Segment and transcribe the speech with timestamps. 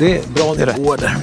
[0.00, 1.16] Det är bra nivåer där.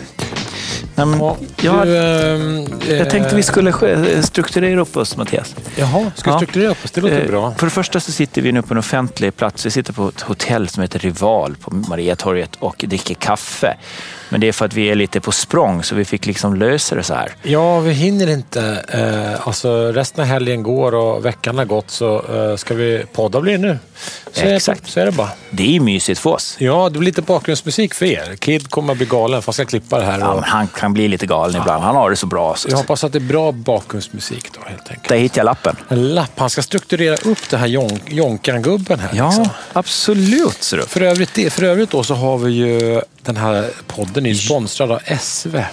[0.96, 5.56] Men, Ja, jag, ehm, jag tänkte eh, vi skulle sk- strukturera upp oss, Mattias.
[5.76, 6.36] Jaha, ska Ja.
[6.38, 6.92] strukturera upp oss?
[6.92, 7.54] Det låter Eh, bra.
[7.58, 9.66] För det första så sitter vi nu på en offentlig plats.
[9.66, 13.78] Vi sitter på ett hotell som heter Rival på Mariatorget och dricker kaffe.
[14.30, 16.96] Men det är för att vi är lite på språng så vi fick liksom lösa
[16.96, 17.32] det så här.
[17.44, 18.84] Ja, vi hinner inte.
[18.90, 23.42] Eh, alltså, resten av helgen går och veckan har gått så eh, ska vi podda
[23.42, 23.78] blir det nu.
[24.38, 24.90] Så, är det, Exakt.
[24.90, 25.30] så är det bara.
[25.50, 26.56] Det är mysigt för oss.
[26.60, 28.36] Ja, det blir lite bakgrundsmusik för er.
[28.36, 30.20] Kid kommer att bli galen för han ska klippa det här.
[30.20, 31.84] Ja, Och han kan bli lite galen ibland.
[31.84, 32.56] Han har det så bra.
[32.56, 32.70] Så.
[32.72, 35.10] jag hoppas att det är bra bakgrundsmusik då helt enkelt.
[35.10, 35.76] Där hittade jag lappen.
[35.90, 36.32] En lapp.
[36.36, 39.10] Han ska strukturera upp det här jon- Jonkan-gubben här.
[39.14, 39.50] Ja, Liksom.
[39.74, 40.64] absolut.
[40.64, 40.84] Ser du.
[40.84, 45.00] För, övrigt, för övrigt då så har vi ju den här podden är sponsrad av
[45.20, 45.64] SV.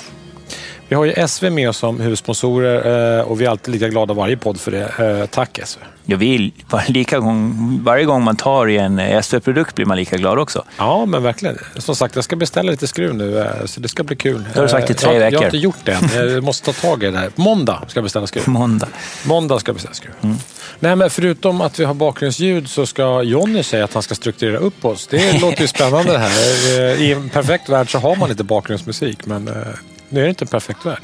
[0.89, 4.15] Vi har ju SV med oss som huvudsponsorer eh, och vi är alltid lika glada
[4.15, 5.21] varje podd för det.
[5.21, 5.79] Eh, Tack SV.
[6.07, 6.53] Jag vill,
[6.89, 10.65] lika gång, varje gång man tar i en SV-produkt blir man lika glad också.
[10.79, 11.59] Ja, men verkligen.
[11.77, 14.45] Som sagt, jag ska beställa lite skruv nu, eh, så det ska bli kul.
[14.55, 15.39] har du sagt i Eh, tre jag, Jag veckor.
[15.39, 16.31] har inte gjort det än.
[16.35, 17.31] Jag måste ta tag i det här.
[17.35, 18.49] Måndag ska jag beställa skruv.
[18.49, 18.89] Måndag.
[19.27, 20.13] Måndag ska jag beställa skruv.
[20.23, 20.37] Mm.
[20.81, 24.57] Nej, men förutom att vi har bakgrundsljud så ska Jonny säga att han ska strukturera
[24.59, 25.07] upp oss.
[25.07, 26.31] Det låter ju spännande det här.
[26.81, 29.55] Eh, I en perfekt värld så har man lite bakgrundsmusik, men eh,
[30.09, 31.03] nu är det inte en perfekt värld.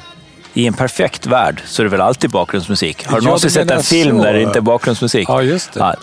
[0.55, 3.07] I en perfekt värld så är det väl alltid bakgrundsmusik?
[3.07, 4.25] Har du Ja, någonsin sett en film så.
[4.25, 5.29] där det inte är bakgrundsmusik?
[5.29, 5.97] Ja, just det.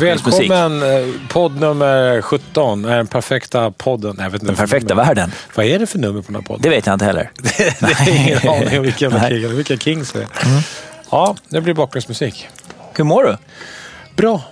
[0.00, 4.14] Välkommen eh, podd nummer 17, är den perfekta podden.
[4.18, 5.04] Nej, vet inte Den perfekta nummer.
[5.04, 5.32] världen.
[5.54, 6.62] Vad är det för nummer på den här podden?
[6.62, 7.30] Det vet jag inte heller.
[7.42, 9.08] det är ingen aning om vilka
[9.48, 10.26] vilka kings det är.
[11.10, 12.48] Ja, det blir bakgrundsmusik.
[12.96, 13.36] Hur mår du?
[14.16, 14.42] Bra.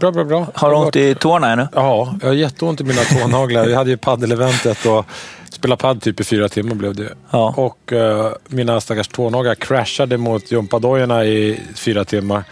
[0.00, 0.46] Bra, bra, bra.
[0.54, 1.68] Har du Det ont i tårna ännu?
[1.74, 3.66] Ja, jag har jätteont i mina tånaglar.
[3.66, 5.06] Vi hade ju paddeleventet och
[5.52, 7.14] spelade padd typ i fyra timmar blev det.
[7.30, 7.54] Ja.
[7.56, 12.44] Och eh, mina stackars tånaglar crashade mot gympadojorna i fyra timmar.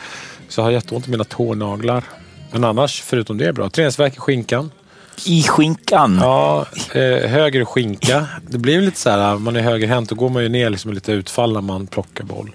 [0.48, 2.04] Så jag har jätteont i mina tånaglar.
[2.52, 3.70] Men annars, förutom det, är bra.
[3.70, 4.70] Träningsvärk i skinkan.
[5.24, 6.18] I skinkan?
[6.22, 7.00] Ja, eh,
[7.30, 8.26] höger skinka.
[8.48, 11.12] Det blir lite så här, man är högerhänt, då går man ju ner liksom lite
[11.12, 12.50] utfall när man plockar boll.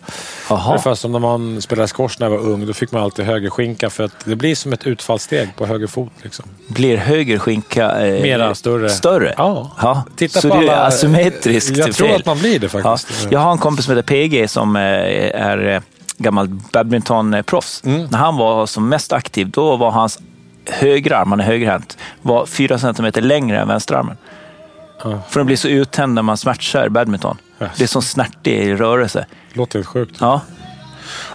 [0.50, 3.50] Ungefär som när man spelade squash när jag var ung, då fick man alltid höger
[3.50, 6.12] skinka för att det blir som ett utfallssteg på höger fot.
[6.22, 6.46] Liksom.
[6.68, 8.90] Blir höger skinka eh, Mera större.
[8.90, 9.34] större?
[9.38, 10.04] Ja.
[10.16, 12.20] Titta så på är alla- asymmetriskt Jag tror fel.
[12.20, 12.82] att man blir det Ja.
[12.98, 13.28] faktiskt.
[13.32, 15.82] Jag har en kompis som heter PG som eh, är eh,
[16.18, 17.82] gammal badmintonproffs.
[17.86, 18.08] Mm.
[18.12, 20.20] När han var som mest aktiv, då var hans
[20.70, 24.18] högerarm, han är högerhänt, var fyra centimeter längre än vänsterarmen.
[25.04, 25.20] Ja.
[25.30, 27.38] För den blir så uttänd när man smärtar badminton.
[27.62, 27.72] Yes.
[27.78, 29.26] Det är som snärtig rörelse.
[29.54, 30.18] Låter helt sjukt.
[30.20, 30.42] Ja.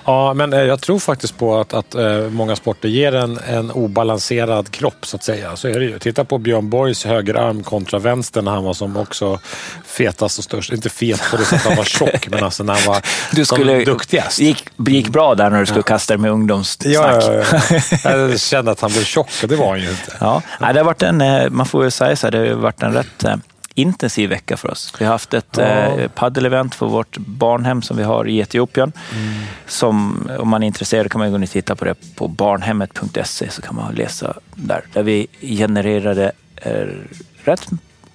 [0.05, 3.71] Ja, men eh, jag tror faktiskt på att, att eh, många sporter ger en, en
[3.71, 5.57] obalanserad kropp, så att säga.
[5.57, 5.99] Så är det ju.
[5.99, 9.39] Titta på Björn Borgs högerarm kontra vänster när han var som också
[9.87, 10.73] fetast och störst.
[10.73, 13.45] Inte fet på det sättet att han var tjock, men alltså när han var Du
[13.45, 14.39] som skulle, duktigast.
[14.39, 16.95] gick, gick bra där när du skulle kasta dig med ungdomssnack.
[16.95, 17.45] Ja, ja,
[18.05, 18.11] ja.
[18.11, 20.17] Jag kände att han blev tjock och det var han ju inte.
[20.21, 22.83] Ja, det har varit en, eh, man får ju säga så här, det har varit
[22.83, 23.25] en rätt
[23.81, 24.95] intensiv vecka för oss.
[24.99, 25.65] Vi har haft ett Ja.
[25.99, 26.09] ja.
[26.15, 28.93] paddelevent för vårt barnhem som vi har i Etiopien.
[29.13, 29.43] Mm.
[29.67, 33.51] Som, om man är intresserad kan man gå in och titta på det på barnhemmet.se
[33.51, 34.85] så kan man läsa där.
[34.93, 36.87] Där vi genererade eh,
[37.45, 37.67] rätt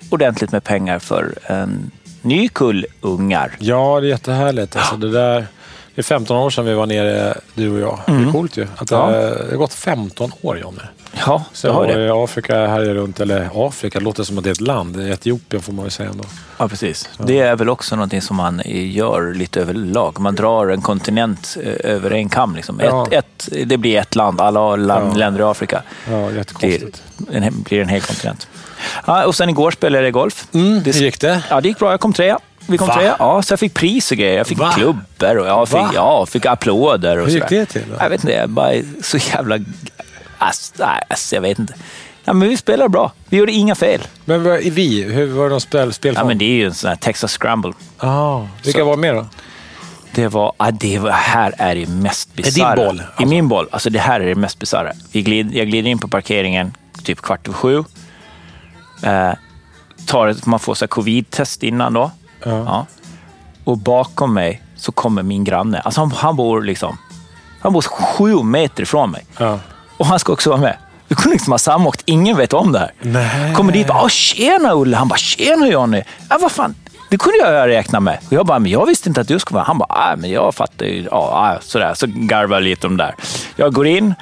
[0.09, 3.51] ordentligt med pengar för en ny kull ungar.
[3.59, 4.75] Ja, det är jättehärligt.
[4.75, 5.47] Alltså, det, där,
[5.95, 7.99] det är 15 år sedan vi var nere, du och jag.
[8.07, 8.67] Det är coolt ju.
[8.77, 9.07] Att det, Ja.
[9.11, 10.77] det har gått 15 år, Jonny.
[11.25, 12.05] Ja, Så det har jag det.
[12.05, 14.97] i Afrika här runt, eller Afrika, det låter som att det är ett land.
[15.09, 16.23] Etiopien får man väl säga ändå.
[16.57, 17.09] Ja, precis.
[17.17, 20.19] Det är väl också någonting som man gör lite överlag.
[20.19, 22.55] Man drar en kontinent eh, över en kam.
[22.55, 22.79] Liksom.
[22.83, 23.07] Ja.
[23.11, 24.41] Ett, ett, det blir ett land.
[24.41, 25.17] Alla land, Ja.
[25.17, 27.03] länder i Afrika Ja, jättekonstigt.
[27.31, 28.47] en, blir en hel kontinent.
[29.07, 30.47] Ja, och sen igår spelade jag golf.
[30.53, 31.43] Mm, Det- hur gick det?
[31.49, 31.91] Ja, det gick bra.
[31.91, 32.39] Jag kom trea.
[32.67, 32.93] Vi kom Va?
[32.93, 33.15] trea.
[33.19, 34.37] Ja, så jag fick pris och grejer.
[34.37, 34.71] Jag fick Va?
[34.75, 35.91] klubbor och jag fick, Va?
[35.93, 37.17] ja, fick applåder.
[37.19, 37.95] Och Hur gick det till då?
[37.99, 38.33] Jag vet inte.
[38.35, 38.71] Jag bara
[39.03, 39.59] så jävla...
[40.37, 40.73] Ass,
[41.09, 41.73] ass, jag vet inte.
[42.23, 43.11] Ja, men vi spelade bra.
[43.29, 44.01] Vi gjorde inga fel.
[44.25, 46.27] Men vad- i vi, hur var de spel, Ja, spelform?
[46.27, 47.73] men det är ju en sån här Texas Scramble.
[47.97, 49.25] ah, vilka Så- var med då?
[50.11, 52.75] Det var, ja, det var, här är det mest din bisarra.
[52.75, 53.25] boll, I alltså?
[53.25, 53.67] min boll.
[53.71, 54.91] Alltså det här är det mest bisarra.
[55.11, 56.73] Glid, jag glider in på parkeringen
[57.03, 57.83] typ kvart över sju.
[59.03, 59.33] Eh,
[60.05, 62.11] tar man får så covid-test innan då.
[62.45, 62.85] Ja.
[63.63, 65.79] Och bakom mig så kommer min granne.
[65.79, 66.97] Alltså han, han bor liksom
[67.61, 69.25] han bor sju meter ifrån mig.
[69.37, 69.59] Ja.
[69.97, 70.77] Och han ska också vara med.
[71.07, 72.01] Vi kunde liksom ha samåkt.
[72.05, 72.91] Ingen vet om det här.
[73.01, 73.55] Nej.
[73.55, 74.97] Kommer dit och bara, "Åh, tjena Olle.
[74.97, 76.01] Han bara, tjena Johnny.
[76.29, 76.75] Ja, vad fan.
[77.09, 78.17] Det kunde jag räkna med.
[78.27, 80.29] Och jag bara, men jag visste inte att du skulle vara Han bara, nej men
[80.31, 81.03] jag fattar ju.
[81.11, 81.93] Ja, ja, sådär.
[81.93, 83.15] Så garvar jag lite om det där.
[83.55, 84.15] Jag går in,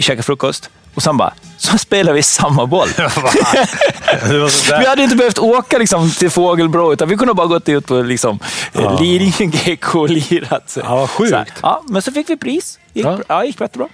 [0.00, 2.88] käkar frukost och sen bara, så spelar vi samma boll.
[4.80, 7.94] Vi hade inte behövt åka liksom, till Fågelbro, utan vi kunde bara gått ut på
[8.02, 8.38] liksom,
[8.72, 8.98] ja.
[9.00, 10.76] Lidingö GK och lirat.
[10.84, 11.32] Ja, vad sjukt.
[11.34, 11.48] Här.
[11.62, 12.78] Ja, men så fick vi pris.
[12.92, 13.12] Gick, Ja.
[13.12, 13.24] ja.
[13.28, 13.88] Ja, gick jättebra.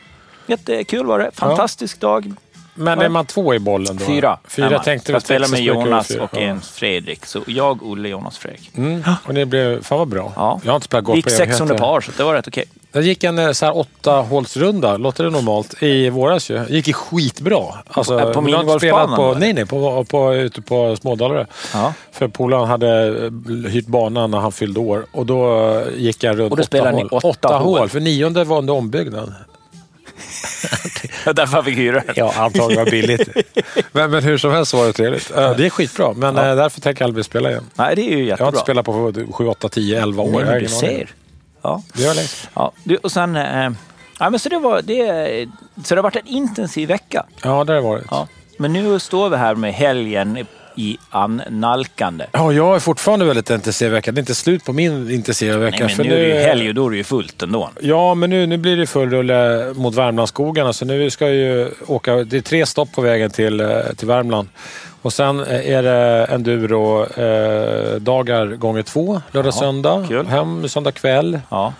[0.47, 1.31] Jättekul var det.
[1.35, 2.33] Fantastisk dag.
[2.75, 3.05] Men Ja.
[3.05, 4.05] är man två i bollen då?
[4.05, 4.39] Fyra.
[4.49, 4.83] Fyra man.
[4.83, 6.39] tänkte Jag vi spelar med Jonas och Ja.
[6.41, 7.27] en Fredrik.
[7.27, 8.71] Så jag, Olle, Jonas, Fredrik.
[8.77, 9.03] Mm.
[9.25, 10.33] Och det blev, fan vad bra.
[10.37, 10.61] Ja.
[10.65, 11.79] Jag har inte spelat golf gick på 600 evigheter.
[11.87, 12.65] par, så det var rätt okej.
[12.95, 16.65] Jag gick en eh, så här åtta hålsrunda, låter det normalt, i våras ju.
[16.69, 17.63] Gick ju skitbra.
[17.89, 19.35] Alltså, På- på minigolfbanan, på?
[19.39, 21.47] Nej, nej, på, på, ute på Smådalare.
[21.73, 21.95] Ja.
[22.13, 26.39] För polaren hade eh, hyrt banan när han fyllde år och då eh, gick jag
[26.39, 27.09] runt Och då åtta ni hål.
[27.23, 27.79] åtta hål.
[27.79, 27.89] hål.
[27.89, 29.35] För nionde var under ombyggnad.
[31.35, 32.03] Därför jag fick hyra.
[32.17, 33.29] Ja, antagligen var billigt.
[33.93, 35.29] men, men hur som helst var det trevligt.
[35.35, 36.55] Det är skitbra, men Ja.
[36.55, 37.65] därför tänker jag aldrig spela igen.
[37.75, 38.49] Nej, det är ju Jag har jättebra.
[38.49, 40.45] inte spelat på 7, 8, 10, 11 år.
[40.47, 41.11] Nej, du ser.
[41.63, 41.83] Ja.
[41.95, 42.49] Det gör längst.
[42.55, 42.73] Ja,
[43.03, 43.37] och sen...
[43.37, 43.71] Eh,
[44.19, 45.49] ja, men så, det var, det,
[45.85, 47.27] så det har varit en intensiv vecka.
[47.43, 48.07] Ja, det har det varit.
[48.11, 48.29] Ja.
[48.59, 52.27] Men nu står vi här med helgen i annalkande.
[52.33, 54.13] Ja, jag är fortfarande väldigt intensiv vecka.
[54.13, 55.77] Det är inte slut på min intensiva vecka.
[55.79, 57.71] Nej, men för nu är det ju helg och då är det ju fullt ändå.
[57.81, 60.73] Ja, men nu, nu blir det full rulle mot Värmlandsskogarna.
[60.73, 62.15] Så nu ska jag ju åka.
[62.15, 64.49] Det är tre stopp på vägen till, eh, till Värmland.
[65.03, 70.05] Och sen eh, är det enduro eh, dagar gånger två, lördag, Ja, söndag.
[70.09, 70.27] kul.
[70.27, 71.41] Hem söndag kväll.
[71.49, 71.75] Ja.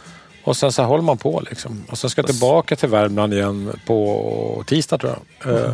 [0.45, 1.85] Och sen så håller man på liksom.
[1.91, 5.55] Och sen ska jag tillbaka till Värmland igen på tisdag tror jag.
[5.65, 5.73] Eh,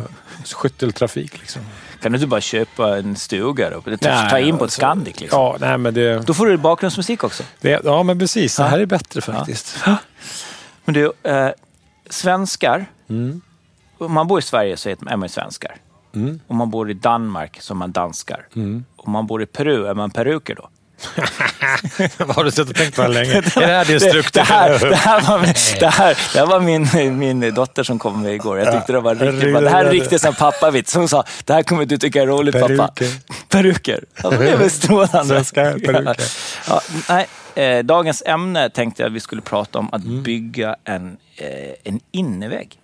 [0.55, 1.61] skytteltrafik liksom.
[2.01, 3.97] Kan du inte bara köpa en stuga då?
[3.97, 5.39] Ta, ta in på ett Scandic liksom.
[5.41, 7.43] Ja, nej men det, Då får du bakgrundsmusik också.
[7.61, 7.81] det...
[7.83, 8.55] Ja, men precis.
[8.55, 8.67] Det Ja.
[8.67, 9.77] här är bättre faktiskt.
[10.85, 11.49] Men du, eh,
[12.09, 12.85] svenskar.
[13.09, 13.41] Mm.
[13.97, 15.75] Om man bor i Sverige så är man ju svenskar.
[16.15, 16.39] Mm.
[16.47, 18.47] Om man bor i Danmark så är man danskar.
[18.55, 18.85] Mm.
[18.95, 20.69] Om man bor i Peru är man peruker då.
[22.17, 23.33] Vad har du suttit och tänkt på det här länge?
[23.37, 24.39] är det här din struktur?
[24.41, 27.99] det, här, det, här var, min, det, här, det här var min, min dotter som
[27.99, 28.59] kom med igår.
[28.59, 29.61] Jag tyckte det var riktigt bra.
[29.61, 30.95] Det här är riktigt som pappavits.
[30.95, 32.67] Hon sa, det här kommer du tycka är roligt pappa.
[32.67, 33.07] Peruker.
[33.49, 34.03] Peruker.
[34.23, 35.43] Ja, men det är väl strålande.
[35.53, 36.15] Peruker.
[36.67, 40.23] Ja, nej, eh, dagens ämne tänkte jag att vi skulle prata om att Mm.
[40.23, 41.47] bygga en, eh,
[41.83, 42.79] en innevägg.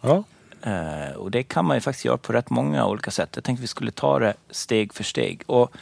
[0.00, 0.24] Ja.
[0.66, 3.30] Eh, och det kan man ju faktiskt göra på rätt många olika sätt.
[3.34, 5.42] Jag tänkte vi skulle ta det steg för steg.
[5.46, 5.72] Och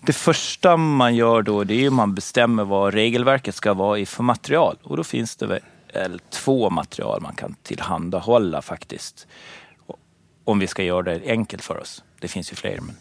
[0.00, 4.06] det första man gör då det är ju man bestämmer vad regelverket ska vara i
[4.06, 4.76] för material.
[4.82, 5.60] Och då finns det
[5.92, 9.26] väl två material man kan tillhandahålla faktiskt.
[10.44, 12.04] Om vi ska göra det enkelt för oss.
[12.20, 12.80] Det finns ju fler.
[12.80, 12.96] Men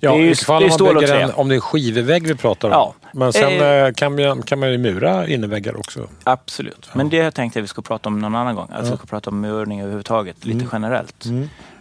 [0.00, 2.68] Ja, det är ju, ifall det man bygger en, om det är skivvägg vi pratar
[2.68, 2.72] om.
[2.74, 2.94] Ja.
[3.12, 3.66] Men sen Eh.
[3.66, 6.08] eh, kan, man, kan man ju mura inneväggar också.
[6.24, 6.88] Absolut.
[6.94, 8.68] Men det tänkte jag vi ska prata om någon annan gång.
[8.72, 10.68] Alltså vi ska prata om murning överhuvudtaget, lite Mm.
[10.72, 11.24] generellt.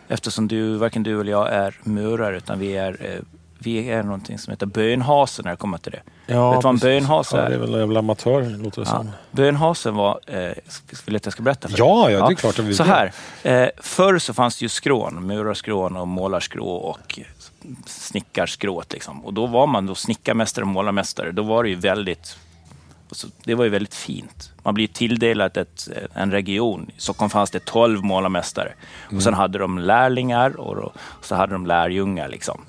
[0.07, 3.21] Eftersom du, varken du eller jag är murare, utan vi är, eh,
[3.59, 6.01] vi är någonting som heter bönhase när det kommer till det.
[6.33, 7.49] Ja, Vet du vad en bönhase Ja, är?
[7.49, 8.97] det är väl en jävla amatör, låter det Ja.
[8.97, 9.11] som.
[9.31, 10.53] Bönhasen var, eh, vill
[11.05, 11.85] du att jag ska berätta för dig?
[11.87, 13.11] Ja, ja, det är klart vi Så här,
[13.43, 17.19] eh, förr så fanns det ju skrån, murarskrå och målarskrå och
[17.85, 18.93] snickarskrået.
[18.93, 19.25] Liksom.
[19.25, 21.31] Och då var man då snickarmästare och målarmästare.
[21.31, 22.37] Då var det ju väldigt
[23.09, 24.51] alltså, det var ju väldigt fint.
[24.63, 26.89] Man blir tilldelad ett, en region.
[26.97, 28.73] I Stockholm fanns det 12 målarmästare.
[29.15, 32.29] Och sen hade de lärlingar och, och så hade de lärjungar.
[32.29, 32.61] Liksom.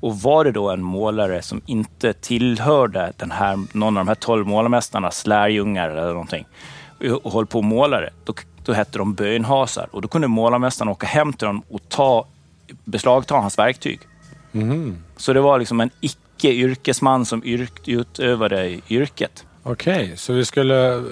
[0.00, 4.14] Och var det då en målare som inte tillhörde den här, någon av de här
[4.14, 6.46] 12 målarmästarnas lärjungar eller någonting
[7.22, 9.88] och höll på och målade, då, då hette de bönhasar.
[9.90, 12.26] Och då kunde målarmästaren åka hem till dem och ta,
[12.84, 14.00] beslagta hans verktyg.
[15.16, 19.44] Så det var liksom en icke-yrkesman som yrk, utövade yrket.
[19.62, 21.02] Okej, så vi skulle...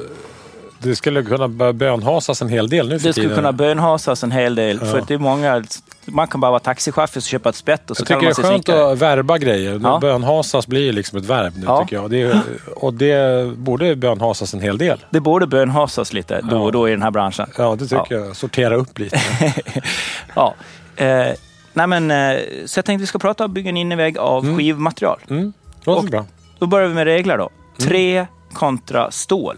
[0.83, 3.37] Det skulle kunna börja bönhasas en hel del nu för Det skulle tiden.
[3.37, 4.79] kunna bönhasas en hel del.
[4.81, 5.65] För det är många,
[6.05, 8.27] man kan bara vara taxichaufför och köpa ett spett och så Jag tycker kallar det
[8.27, 8.93] man är sig skönt snickare.
[8.93, 9.81] att värba grejer.
[9.83, 9.99] Ja.
[10.01, 11.83] Bönhasas blir ju liksom ett verb nu Ja.
[11.83, 12.11] tycker jag.
[12.11, 12.41] Det är,
[12.77, 14.99] och det borde bönhasas en hel del.
[15.11, 17.47] Det borde bönhasas lite då och då i den här branschen.
[17.59, 18.37] Ja, det tycker jag.
[18.37, 19.21] Sortera upp lite.
[20.35, 20.55] Ja.
[20.97, 21.27] Eh,
[21.73, 25.21] nej men, eh, så jag tänkte vi ska prata om bygga en innevägg av skivmaterial.
[25.31, 25.53] Mm.
[25.85, 26.27] Låter Och- bra.
[26.59, 27.51] Då börjar vi med regler då.
[27.79, 29.57] Trä kontra stål.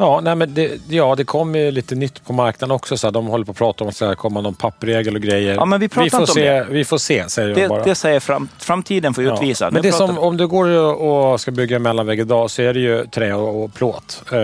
[0.00, 2.96] Ja, nej, men det, ja, det kommer ju lite nytt på marknaden också.
[2.96, 5.22] Så här, de håller på att prata om att det ska komma någon pappregel och
[5.22, 5.54] grejer.
[5.54, 6.66] Ja, men vi pratar får inte om se, det.
[6.70, 7.84] Vi får se, säger jag Det, bara.
[7.84, 9.34] det säger fram, framtiden får Ja.
[9.34, 9.70] utvisa.
[9.70, 10.68] Men det som, vi- om du går
[11.02, 14.22] och ska bygga en mellanvägg idag så är det ju trä och, och plåt.
[14.32, 14.38] Eh,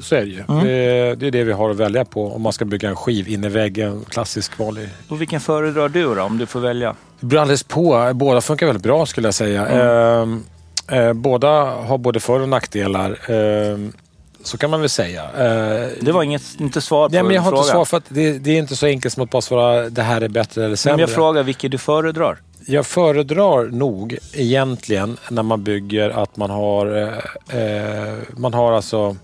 [0.00, 0.42] så är det ju.
[0.48, 0.64] Mm.
[0.64, 3.78] Det, det är det vi har att välja på om man ska bygga en skivinnevägg,
[3.78, 4.88] en klassisk vanlig.
[5.08, 6.94] Och vilken föredrar du då, om du får välja?
[7.20, 8.10] Det beror alldeles på.
[8.14, 9.66] Båda funkar väldigt bra skulle jag säga.
[9.66, 10.42] Mm.
[10.88, 13.18] Eh, eh, båda har både för och nackdelar.
[14.44, 15.22] Så kan man väl säga.
[15.24, 17.62] Eh, Det var inget, inte svar på Ja, men jag har frågan.
[17.64, 20.02] inte svar för att det, det är inte så enkelt som att bara svara det
[20.02, 20.96] här är bättre eller sämre.
[20.96, 22.38] Men jag frågar vilket du föredrar.
[22.66, 26.96] Jag föredrar nog egentligen när man bygger att man har,
[27.52, 29.16] eh, eh, man har alltså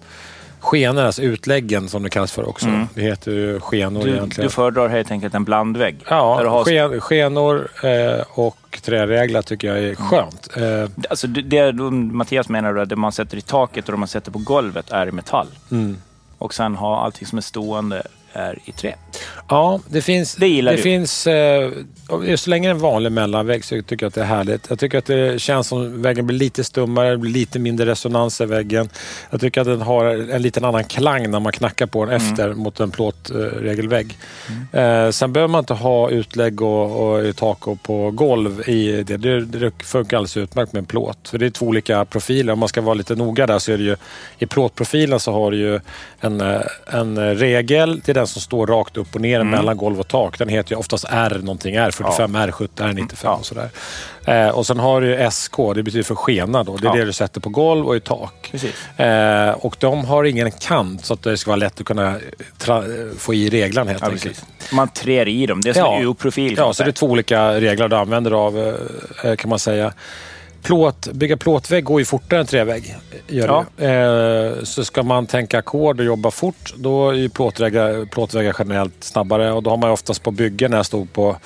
[0.61, 2.67] skenor, alltså utläggen som det kallas för också.
[2.95, 4.13] Det heter ju skenor Mm.
[4.13, 4.49] Du, egentligen.
[4.49, 5.97] du föredrar helt enkelt en blandvägg.
[6.09, 9.91] Ja, har, sken, skenor eh, och träreglar tycker jag Mm.
[9.91, 10.49] är skönt.
[10.57, 14.09] Eh, alltså, det, det, Mattias menar att det man sätter i taket och det man
[14.09, 15.47] sätter på golvet är i metall.
[15.71, 15.97] mm.
[16.39, 18.95] och sen ha allting som är stående är i trä.
[19.49, 20.35] Ja, det finns...
[20.35, 20.83] Det gillar det du.
[20.83, 21.71] Finns, eh,
[22.37, 24.67] så länge det är en vanlig mellanvägg så tycker jag att det är härligt.
[24.69, 28.47] Jag tycker att det känns som väggen blir lite stummare, blir lite mindre resonans i
[28.47, 28.89] väggen.
[29.31, 32.33] Jag tycker att den har en liten annan klang när man knackar på den Mm.
[32.33, 34.19] efter mot en plåtregelvägg.
[34.73, 39.03] Eh, sen behöver man inte ha utlägg och, och i tak och på golv i
[39.03, 39.17] det.
[39.17, 39.41] det.
[39.41, 41.29] Det funkar alldeles utmärkt med en plåt.
[41.29, 42.53] För det är två olika profiler.
[42.53, 43.97] Om man ska vara lite noga där så är det ju
[44.39, 45.81] i plåtprofilen så har du ju
[46.21, 50.09] en, eh, en regel till den som står rakt upp och ner mellan golv och
[50.09, 50.39] tak.
[50.39, 53.31] Den heter ju oftast R någonting, R45, R70, R95 Ja.
[53.35, 53.69] och sådär.
[54.25, 56.77] Eh, och sen har du ju SK, det betyder för skena då.
[56.77, 56.95] Det är Ja.
[56.97, 58.53] det du sätter på golv och i tak.
[58.97, 62.17] Eh, och de har ingen kant så att det ska vara lätt att kunna
[62.59, 64.23] tra- få i reglarna helt Ja, enkelt.
[64.59, 64.73] precis.
[64.73, 65.61] Man trär i dem.
[65.61, 66.55] Det är som en U-profil.
[66.57, 68.59] Ja, så det är två olika regler du använder av
[69.25, 69.93] eh, kan man säga.
[70.63, 72.97] Plåt, bygga plåtvägg går ju fortare än trävägg.
[73.29, 73.89] Gör det.
[74.59, 79.05] Eh, så ska man tänka ackord och jobba fort, då är ju plåtväggar, plåtväggar generellt
[79.05, 79.53] snabbare.
[79.53, 81.37] Och då har man ju oftast på byggen när jag stod på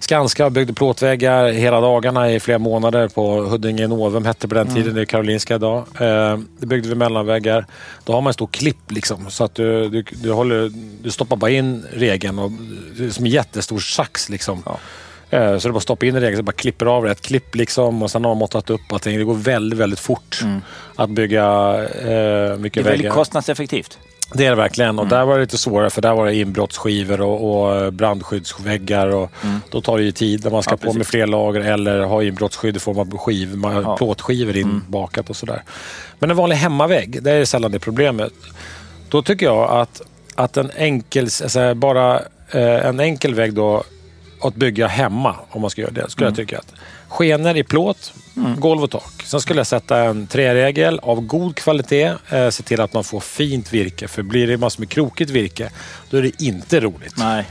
[0.00, 4.66] Skanska och byggde plåtväggar hela dagarna i flera månader på Huddinge Novum hette på den
[4.68, 4.74] Mm.
[4.82, 5.78] tiden, det är Karolinska idag.
[6.00, 7.66] Eh, det byggde vi mellanväggar.
[8.04, 11.36] Då har man en stor klipp liksom så att du, du, du, håller, du stoppar
[11.36, 12.50] bara in regeln och
[13.10, 14.62] som en jättestor sax liksom.
[14.66, 14.78] Ja.
[15.30, 17.10] Eh, Så är bara stoppa in i regeln så bara klipper av det.
[17.10, 19.18] Ett klipp liksom och sen har man måttat upp allting.
[19.18, 20.40] Det går väldigt, väldigt fort
[20.96, 21.44] att bygga
[21.84, 22.60] eh, mycket Mm.
[22.72, 23.10] Det är väldigt väggar.
[23.14, 23.98] kostnadseffektivt.
[24.34, 24.98] Det är det verkligen.
[24.98, 29.06] Och där var det lite svårare för där var det inbrottsskivor och, och brandskyddsväggar.
[29.08, 29.30] Och
[29.70, 31.10] Då tar det ju tid när man ska Ja, på med precis.
[31.10, 33.96] fler lager eller ha inbrottsskydd i form av skiv, Ja.
[33.96, 35.62] plåtskivor inbakat och sådär.
[36.18, 38.32] Men en vanlig hemmavägg, det är sällan det problemet.
[39.08, 40.02] Då tycker jag att,
[40.34, 42.16] att en enkel, alltså bara
[42.50, 43.82] eh, en enkel vägg då
[44.42, 46.72] att bygga hemma, om man ska göra det, skulle jag tycka att
[47.08, 48.12] skenor i plåt,
[48.58, 49.22] golv och tak.
[49.24, 52.12] Sen skulle jag sätta en träregel av god kvalitet.
[52.30, 54.08] Eh, se till att man får fint virke.
[54.08, 55.70] För blir det massor med krokigt virke,
[56.10, 57.14] då är det inte roligt.
[57.18, 57.44] Nej.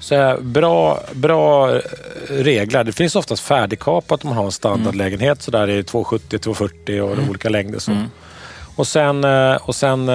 [0.00, 1.80] Så eh, bra, bra eh,
[2.28, 2.84] regler.
[2.84, 5.42] Det finns oftast färdigkapat om man har en standardlägenhet.
[5.42, 7.30] Så där är det 270, 240 och Mm.
[7.30, 7.78] olika längder.
[7.78, 7.96] Så.
[8.76, 10.10] Och sen, eh, och sen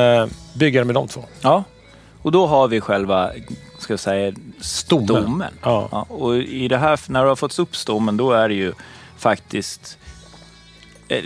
[0.53, 1.23] bygga med de två.
[1.41, 1.63] Ja,
[2.21, 3.31] och då har vi själva,
[3.81, 5.53] ska jag säga, stommen.
[5.61, 6.05] Ja.
[6.09, 8.73] och i det här, när du har fått upp stommen, då är det ju
[9.17, 9.97] faktiskt
[11.07, 11.23] eh,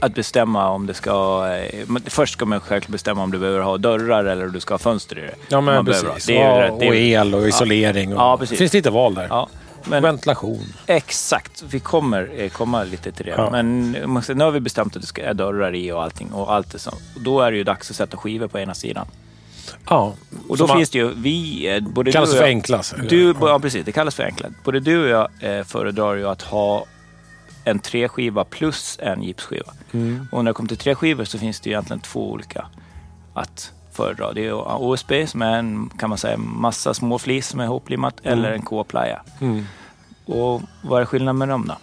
[0.00, 1.46] att bestämma om det ska...
[1.56, 4.74] Eh, först ska man självklart bestämma om du behöver ha dörrar eller om du ska
[4.74, 5.34] ha fönster i det.
[5.48, 6.26] Ja, men precis.
[6.26, 8.12] Det ja, rätt- det är och el och isolering.
[8.16, 8.50] Och, Ja, precis.
[8.50, 9.26] Det finns lite val där.
[9.30, 9.48] Ja,
[9.84, 10.62] men Ventilation.
[10.86, 11.62] exakt.
[11.62, 13.34] Vi kommer eh, komma lite till det.
[13.36, 13.50] Ja.
[13.50, 13.90] Men
[14.34, 16.32] nu har vi bestämt att det ska är dörrar i och allting.
[16.32, 16.94] Och allt det så.
[17.16, 19.06] Då är det ju dags att sätta skivor på ena sidan.
[19.88, 20.14] Ja.
[20.48, 22.94] Och då finns det ju, vi, eh, både kallas du och för jag, enklast.
[23.08, 23.84] Du, ja, precis.
[23.84, 24.32] Det kallas för.
[24.64, 26.84] Både du och jag eh, föredrar ju att ha
[27.64, 29.72] en treskiva plus en gipsskiva.
[29.92, 30.28] Mm.
[30.32, 32.66] Och när det kommer till tre skivor så finns det ju egentligen två olika
[33.34, 34.32] att föredra.
[34.32, 38.20] Det är OSB som är en, kan man säga, massa små flis som är ihoplimmat
[38.22, 39.22] eller en K-playa.
[39.40, 39.66] Mm.
[40.26, 41.74] Och vad är skillnaden med dem då?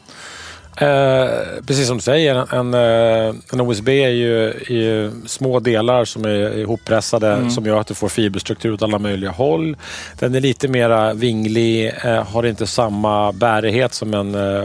[0.82, 1.30] Eh,
[1.68, 6.26] precis som du säger, en, eh, en OSB är ju, är ju små delar som
[6.26, 7.50] är ihoppressade Mm.
[7.52, 9.78] som gör att du får fiberstruktur åt alla möjliga håll.
[10.20, 14.64] Den är lite mera vinglig, eh, har inte samma bärighet som en eh,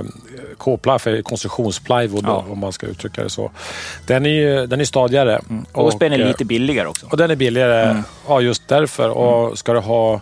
[0.59, 2.45] K-ply för konstruktionsplywood Ja.
[2.51, 3.51] om man ska uttrycka det så.
[4.07, 5.41] Den är ju den är stadigare.
[5.73, 7.07] Och, OSB är lite billigare också.
[7.11, 8.03] och den är billigare, Mm.
[8.29, 9.09] ja just därför.
[9.11, 10.21] Och ska du ha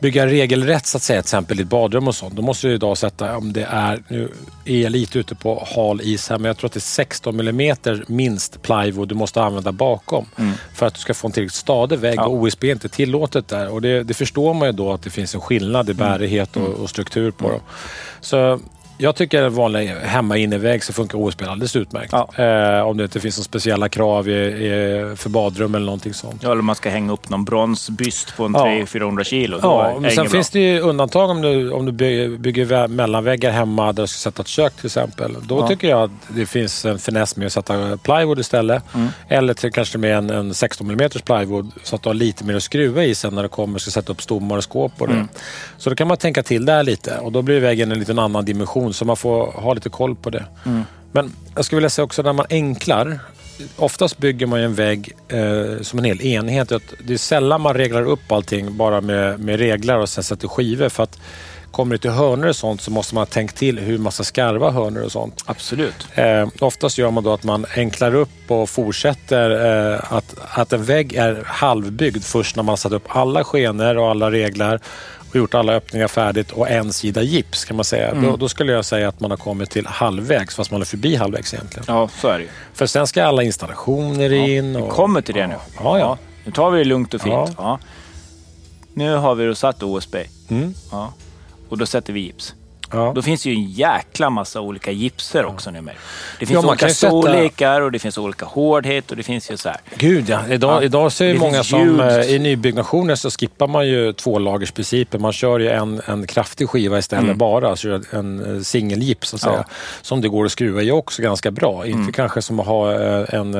[0.00, 2.74] bygga regelrätt så att säga, till exempel i ett badrum och sånt, då måste du
[2.74, 4.28] idag sätta, om det är, nu
[4.64, 7.40] är jag lite ute på hal is här, men jag tror att det är 16
[7.40, 7.76] mm
[8.06, 10.26] minst plywood du måste använda bakom
[10.74, 12.24] för att du ska få en tillräckligt stadig vägg Mm.
[12.24, 12.28] Ja.
[12.30, 13.68] och OSB är inte tillåtet där.
[13.68, 16.08] Och det, det förstår man ju då att det finns en skillnad i Mm.
[16.08, 17.60] bärighet och, och struktur på dem.
[18.20, 18.60] Så
[18.98, 22.12] jag tycker en vanlig hemma innevägg så funkar OSB alldeles utmärkt.
[22.12, 22.44] Ja.
[22.44, 26.42] Eh, om det inte finns några speciella krav i, i, för badrum eller någonting sånt.
[26.42, 28.64] Ja, eller man ska hänga upp någon bronsbyst på en Ja.
[28.66, 29.58] 300-400 kilo.
[29.62, 30.60] Ja, men sen finns bra.
[30.60, 34.30] det ju undantag om du, om du by- bygger vä- mellanväggar hemma där du ska
[34.30, 35.36] sätta ett kök till exempel.
[35.42, 35.68] Då Ja.
[35.68, 38.82] tycker jag att det finns en finess med att sätta plywood istället.
[38.94, 39.08] Mm.
[39.28, 42.54] Eller till, kanske med en, en 16 mm plywood så att du har lite mer
[42.56, 45.06] att skruva i sen när du kommer och ska sätta upp stommar och skåp på
[45.06, 45.12] det.
[45.12, 45.28] Mm.
[45.78, 48.44] Så då kan man tänka till där lite och då blir väggen en liten annan
[48.44, 50.44] dimension så man får ha lite koll på det.
[50.66, 50.82] Mm.
[51.12, 53.18] Men jag skulle vilja säga också när man enklar
[53.76, 56.72] Oftast bygger man ju en vägg eh, som en hel enhet.
[57.04, 60.88] Det är sällan man reglar upp allting bara med, med reglar och sen sätter skivor.
[60.88, 61.18] För att
[61.70, 64.24] kommer det till hörnor och sånt så måste man ha tänkt till hur man ska
[64.24, 65.44] skarva hörnor och sånt.
[65.46, 66.08] Absolut.
[66.14, 69.50] Eh, oftast gör man då att man enklar upp och fortsätter
[69.94, 74.10] eh, att, att en vägg är halvbyggd först när man satt upp alla skenor och
[74.10, 74.80] alla reglar
[75.30, 78.14] och gjort alla öppningar färdigt och en sida gips kan man säga.
[78.14, 81.16] Då, då skulle jag säga att man har kommit till halvvägs fast man är förbi
[81.16, 81.84] halvvägs egentligen.
[81.88, 82.50] Ja, så är det ju.
[82.74, 84.76] För sen ska alla installationer in.
[84.76, 85.54] Vi Och, kommer till det nu.
[85.82, 86.18] Ja, ja.
[86.44, 87.34] Nu tar vi det lugnt och fint.
[87.34, 87.48] Ja.
[87.58, 87.78] Ja.
[88.94, 90.16] Nu har vi då satt OSB.
[90.48, 90.74] Mm.
[90.90, 91.12] Ja.
[91.68, 92.54] Och då sätter vi gips.
[92.92, 93.12] Ja.
[93.14, 95.94] Då finns det ju en jäkla massa olika gipser också numera.
[96.40, 99.50] Det finns Ja, olika ju sätta- storlekar och det finns olika hårdhet och det finns
[99.50, 99.78] ju så här.
[99.96, 100.40] Gud ja.
[100.50, 100.82] Idag, Ja.
[100.82, 102.00] idag det Det många som ljud.
[102.00, 105.22] eh, i nybyggnationer så skippar man ju tvålagersprincipen.
[105.22, 107.38] Man kör ju en, en kraftig skiva istället Mm.
[107.38, 107.76] bara.
[107.76, 109.64] Så en eh, singelgips så att säga.
[110.02, 111.86] Som det går att skruva i också ganska bra.
[111.86, 112.12] Inte Mm.
[112.12, 113.54] kanske som att ha eh, en,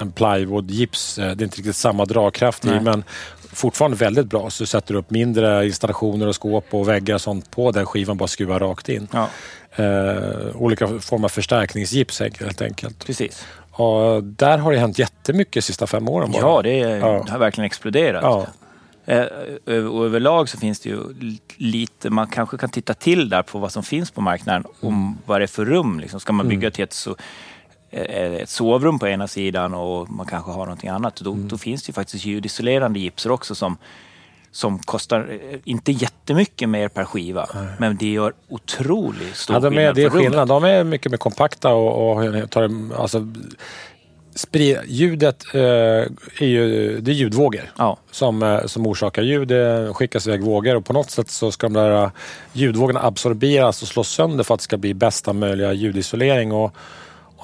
[0.00, 1.14] en plywoodgips.
[1.16, 3.04] Det är inte riktigt samma dragkraft i men
[3.52, 4.50] fortfarande väldigt bra.
[4.50, 8.16] Så du sätter upp mindre installationer och skåp och väggar och sånt på den skivan.
[8.16, 9.08] Bara skruva rakt in.
[9.12, 9.28] Ja,
[9.76, 13.06] Eh, olika former av förstärkningsgips helt enkelt.
[13.06, 13.46] precis.
[13.72, 16.40] Och där har det hänt jättemycket de sista fem åren bara.
[16.42, 17.22] Ja, det, är, Ja.
[17.26, 18.22] det har verkligen exploderat.
[18.22, 18.46] Ja.
[19.06, 20.98] Eh, Och överlag så finns det ju
[21.56, 24.64] lite, man kanske kan titta till där på vad som finns på marknaden.
[24.82, 24.94] Mm.
[24.94, 26.00] Om vad det är för rum.
[26.00, 26.20] Liksom.
[26.20, 27.12] Ska man bygga till ett, eh,
[27.90, 31.16] ett sovrum på ena sidan och man kanske har någonting annat.
[31.16, 31.48] Då, Mm.
[31.48, 33.76] då finns det ju faktiskt ljudisolerande gipser också som,
[34.52, 37.46] som kostar eh, inte jättemycket mer per skiva.
[37.78, 40.48] Men det gör otroligt stor Ja, de är, skillnad det är skillnad.
[40.48, 42.70] De är mycket mer kompakta och, och tar,
[43.00, 43.26] alltså,
[44.34, 47.96] spri, ljudet eh, är ju det är ljudvågor Ja.
[48.10, 49.48] som, eh, som orsakar ljud.
[49.48, 52.10] Det skickas iväg vågor och på något sätt så ska de där eh,
[52.52, 56.52] ljudvågorna absorberas och slås sönder för att det ska bli bästa möjliga ljudisolering.
[56.52, 56.74] Och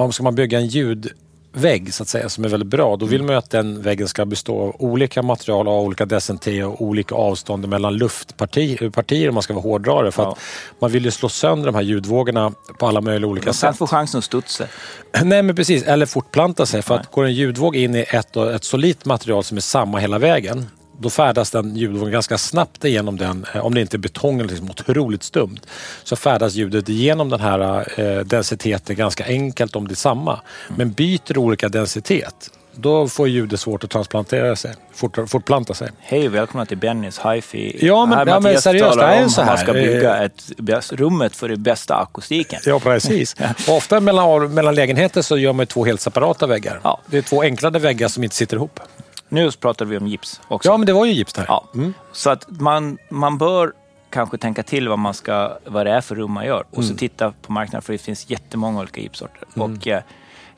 [0.05, 3.23] om ska man bygga en ljudvägg så att säga som är väldigt bra, då vill
[3.23, 7.15] man ju att den väggen ska bestå av olika material av olika decentier och olika
[7.15, 10.13] avstånd mellan luftpartier partier om man ska vara hårdrare.
[10.13, 10.33] För Ja.
[10.33, 10.39] att
[10.81, 13.77] man vill ju slå sönder de här ljudvågorna på alla möjliga olika sätt.
[13.77, 14.65] få chansen att studsa.
[15.23, 16.83] Nej men precis, eller fortplanta sig.
[16.83, 20.19] För att går en ljudvåg in i ett, ett solitt material som är samma hela
[20.19, 20.67] vägen
[21.01, 24.49] då färdas den ljudvågen ganska snabbt igenom den, eh, om det inte är betong eller
[24.51, 25.61] liksom otroligt stumt,
[26.05, 27.61] så färdas ljudet igenom den här
[28.01, 30.41] eh, densiteten ganska enkelt om det är samma.
[30.77, 35.89] Men byter olika densitet, då får ljudet svårt att transplantera sig, fort, fortplanta sig.
[35.99, 37.79] Hej och välkomna till Bennys Hi-Fi.
[37.87, 39.65] Ja, men- Här ja, men seriöst, det är om så hur Man här.
[39.65, 42.61] ska bygga Eh, ett, bäst- rummet för det bästa akustiken.
[42.67, 43.37] Ja, precis.
[43.69, 46.81] Och ofta mellan, mellan lägenheter så gör man två helt separata väggar.
[46.85, 47.01] Ja.
[47.07, 48.81] Det är två enklare väggar som inte sitter ihop.
[49.29, 50.69] Nu pratar vi om gips också.
[50.69, 51.45] Ja, men det var ju gips där.
[51.49, 51.69] Ja.
[52.13, 53.73] Så att man, man bör
[54.11, 56.95] kanske tänka till vad, man ska, vad det är för rum man gör och så
[56.95, 59.45] titta på marknaden för det finns jättemånga olika gipssorter.
[59.55, 60.03] Och eh,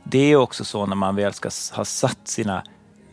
[0.03, 2.63] det är också så när man väl ska ha satt sina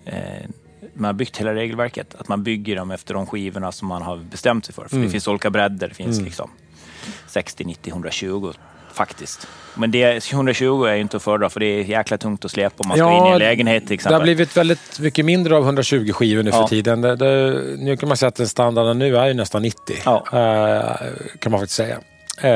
[0.06, 0.50] eh,
[0.94, 4.18] man har byggt hela regelverket, att man bygger dem efter de skivorna som man har
[4.18, 4.88] bestämt sig för.
[4.88, 6.50] För det finns olika bredder, det finns liksom
[7.28, 8.54] 60, 90, 120
[8.96, 9.48] faktiskt.
[9.76, 12.76] Men det, 120 är ju inte att föredra för det är jäkla tungt att släpa
[12.78, 14.14] om man ska in i en lägenhet till Det exempel.
[14.14, 16.68] har blivit väldigt mycket mindre av 120 skivor nu för Ja.
[16.68, 17.02] tiden.
[17.02, 19.96] Det, det, nu kan man säga att den standarden nu är ju nästan 90.
[20.06, 20.24] Ja.
[20.34, 21.08] Eh,
[21.40, 21.98] kan man faktiskt säga.
[22.42, 22.54] Eh, Ja,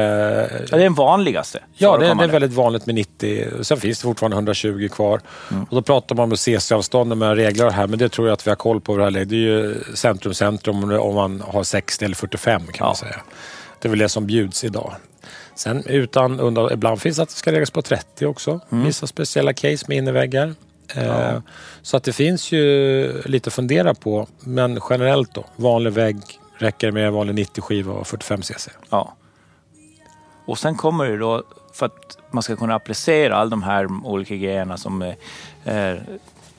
[0.69, 1.59] det är den vanligaste.
[1.77, 3.47] Ja, det, det är väldigt vanligt med 90.
[3.63, 5.21] Sen finns det fortfarande 120 kvar.
[5.51, 5.63] Mm.
[5.63, 8.51] Och då pratar man om CC-avstånden med regler här, men det tror jag att vi
[8.51, 8.97] har koll på.
[8.97, 9.11] Det, här.
[9.11, 12.85] det är ju centrum-centrum om- om man har 60 eller 45 kan Ja.
[12.85, 13.15] man säga.
[13.81, 14.93] Det är väl det som bjuds idag.
[15.59, 18.59] Sen utan undantag, ibland finns det att det ska läggas på 30 också.
[18.71, 18.85] Mm.
[18.85, 20.55] Vissa speciella case med inneväggar.
[20.95, 21.39] Eh,
[21.81, 24.27] Så att det finns ju lite att fundera på.
[24.39, 26.17] Men generellt då, vanlig vägg
[26.57, 28.71] räcker med vanlig 90-skiva och 45 cc.
[28.89, 29.15] Ja.
[30.45, 31.43] Och sen kommer det då,
[31.73, 35.13] för att man ska kunna applicera alla de här olika grejerna som eh,
[35.63, 36.03] är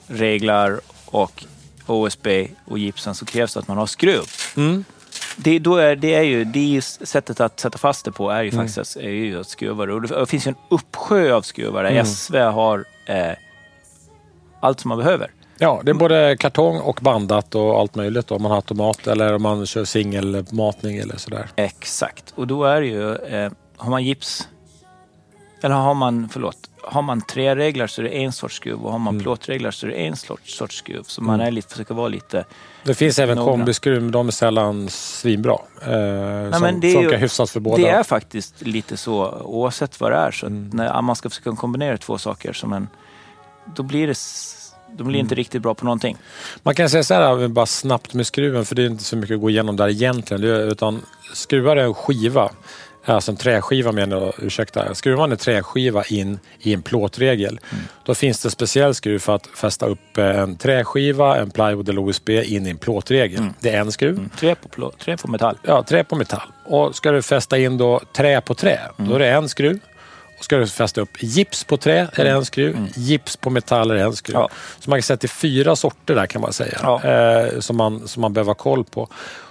[0.07, 1.45] reglar och
[1.87, 2.27] OSB
[2.65, 4.25] och gipsen så krävs det att man har skruv.
[5.37, 8.43] Det, då är, det är ju, det är sättet att sätta fast det på är
[8.43, 9.93] ju faktiskt att, är ju att skruva det.
[9.93, 13.33] Och det finns ju en uppsjö av skruvar där SV har eh,
[14.61, 15.31] allt som man behöver.
[15.59, 18.27] Ja, det är både kartong och bandat och allt möjligt.
[18.27, 21.49] Då, om man har automat eller om man kör singelmatning eller sådär.
[21.57, 22.33] Exakt.
[22.37, 24.49] Och då är det ju, eh, har man gips,
[25.63, 28.93] eller har man, förlåt, har man tre reglar så är det en sorts skruv och
[28.93, 31.03] har man plåtreglar så är det en sorts, sorts skruv.
[31.03, 32.45] Så man är lite, försöker vara lite...
[32.85, 35.53] Det finns även kombiskruv, men de är sällan svinbra.
[35.83, 37.83] Eh, som men det är funkar ju- hyfsat för båda.
[37.83, 40.31] Det är faktiskt lite så oavsett vad det är.
[40.31, 42.89] Så att när man ska försöka kombinera två saker som en...
[43.77, 44.19] Då blir det,
[44.97, 46.17] de blir inte riktigt bra på någonting.
[46.63, 49.35] Man kan säga så här, bara snabbt med skruven, för det är inte så mycket
[49.35, 50.45] att gå igenom där egentligen.
[50.45, 51.03] Är- Utan
[51.35, 52.51] skruvar en skiva,
[53.05, 54.95] alltså en träskiva menar jag, ursäkta.
[54.95, 57.61] Skruvar man en träskiva in i en plåtregel,
[58.05, 62.09] då finns det speciell skruv för att fästa upp eh, en träskiva, en plywood eller
[62.09, 63.45] OSB in i en plåtregel.
[63.61, 64.29] Det är en skruv.
[64.39, 65.59] Tre på, plå, tre på metall.
[65.63, 66.49] Ja, trä på metall.
[66.65, 69.81] Och ska du fästa in då trä på trä, då är det en skruv.
[70.39, 72.89] Och ska du fästa upp gips på trä är det en skruv.
[72.97, 74.35] Gips på metall är det en skruv.
[74.35, 74.49] Ja.
[74.79, 76.79] Så man kan säga att det är fyra sorter där kan man säga.
[76.83, 77.05] Ja.
[77.05, 79.09] Eh, som, man, som man behöver ha koll på.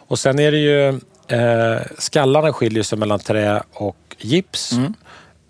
[0.07, 4.73] Och sen är det ju eh, skallarna skiljer sig mellan trä och gips.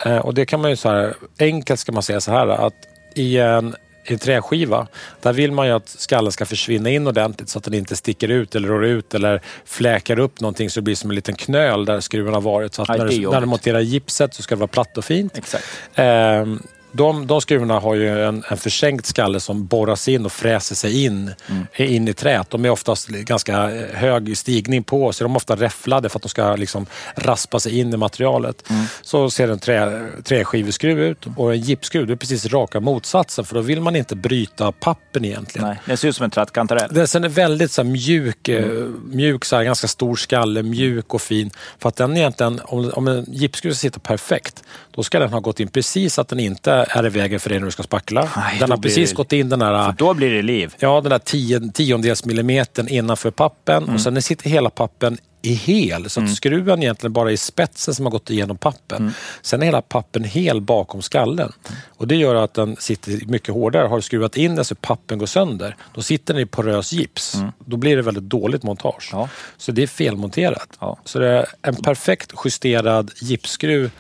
[0.06, 2.74] Eh, och det kan man ju så här, enkelt ska man säga så här att
[3.16, 4.88] i en i en träskiva,
[5.22, 8.28] där vill man ju att skallen ska försvinna in ordentligt så att den inte sticker
[8.28, 11.86] ut eller rår ut eller fläkar upp någonting så det blir som en liten knöl
[11.86, 12.74] där skruven har varit.
[12.74, 15.06] Så att Aj, när, du, när du monterar gipset så ska det vara platt och
[15.06, 15.38] fint.
[15.38, 15.66] Exakt.
[15.96, 20.76] Ehm, de, de skruvarna har ju en, en försänkt skalle som borras in och fräser
[20.76, 21.32] sig in,
[21.76, 22.50] in i träet.
[22.50, 26.30] De är oftast ganska hög stigning på så de är ofta räfflade för att de
[26.30, 28.64] ska liksom raspa sig in i materialet.
[29.02, 33.62] Så ser en trä, träskiveskruv ut och en gipsskruv är precis raka motsatsen för då
[33.62, 35.68] vill man inte bryta pappen egentligen.
[35.68, 36.90] Nej, det ser ut som en trattkantarell.
[36.94, 38.66] Den är väldigt så mjuk, eh,
[39.06, 41.52] mjuk så här, ganska stor skalle, mjuk och fin.
[41.80, 45.40] För att den egentligen, om, om en gipsskruv ska sitta perfekt, då ska den ha
[45.40, 47.84] gått in precis så att den inte är i vägen för dig när du ska
[47.84, 48.30] spackla.
[48.38, 50.74] Nej, den har precis det- gått in den här, Då blir det liv.
[50.80, 53.96] ja, den där tio, tiondels millimetern innanför pappen Mm.
[53.96, 56.10] och sen sitter hela pappen i hel.
[56.10, 58.98] Så att skruven egentligen bara är spetsen som har gått igenom pappen.
[59.02, 59.14] Mm.
[59.42, 61.52] Sen är hela pappen hel bakom skallen.
[61.88, 63.88] Och det gör att den sitter mycket hårdare.
[63.88, 67.38] Har du skruvat in den så pappen går sönder, då sitter den i porös gips.
[67.66, 69.10] Då blir det väldigt dåligt montage.
[69.14, 69.22] Mm.
[69.22, 69.30] Ja.
[69.58, 70.68] Så det är felmonterat.
[70.80, 70.98] Ja.
[71.06, 73.92] Så det är en perfekt justerad gipsskruv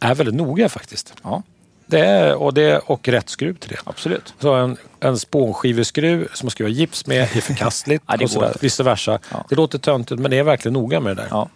[0.00, 1.14] är väldigt noga faktiskt.
[1.22, 1.42] Ja,
[1.90, 3.76] Det är, och, det, och rätt skruv till det.
[3.84, 4.34] absolut.
[4.38, 8.04] Så en, en spånskiveskruv som man ska göra gips med är förkastligt.
[8.08, 9.18] Ja, det och sådär, vice versa.
[9.30, 9.46] Ja.
[9.48, 11.28] Det låter töntigt men det är verkligen noga med det där.
[11.30, 11.48] Ja.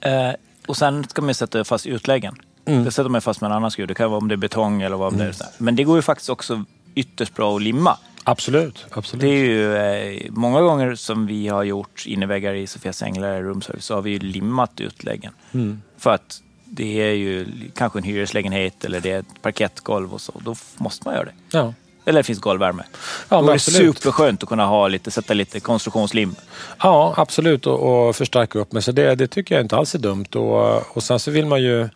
[0.00, 0.34] Eh,
[0.66, 2.34] och sen ska man sätta fast utläggen.
[2.64, 2.84] Mm.
[2.84, 3.86] Det sätter man fast med en annan skruv.
[3.86, 5.32] Det kan vara om det är betong eller vad det är.
[5.32, 5.52] sådär.
[5.58, 6.64] Men det går ju faktiskt också
[6.94, 7.98] ytterst bra att limma.
[8.24, 8.86] Absolut.
[8.90, 9.20] absolut.
[9.20, 13.84] Det är ju eh, många gånger som vi har gjort inneväggar i Sofias Änglar rumservice
[13.84, 15.32] så har vi ju limmat utläggen.
[15.52, 15.82] Mm.
[15.98, 20.40] För att det är ju kanske en hyreslägenhet eller det är ett parkettgolv och så.
[20.44, 21.58] Då måste man göra det.
[21.58, 21.74] Ja.
[22.04, 22.82] Eller det finns golvvärme.
[23.28, 26.34] Ja, Då men är det superskönt att kunna ha lite, sätta lite konstruktionslim.
[26.82, 27.66] ja, absolut.
[27.66, 28.84] Och, och förstärka upp med.
[28.84, 30.26] Så det, det tycker jag inte alls är dumt.
[30.34, 31.88] Och, och sen så vill man ju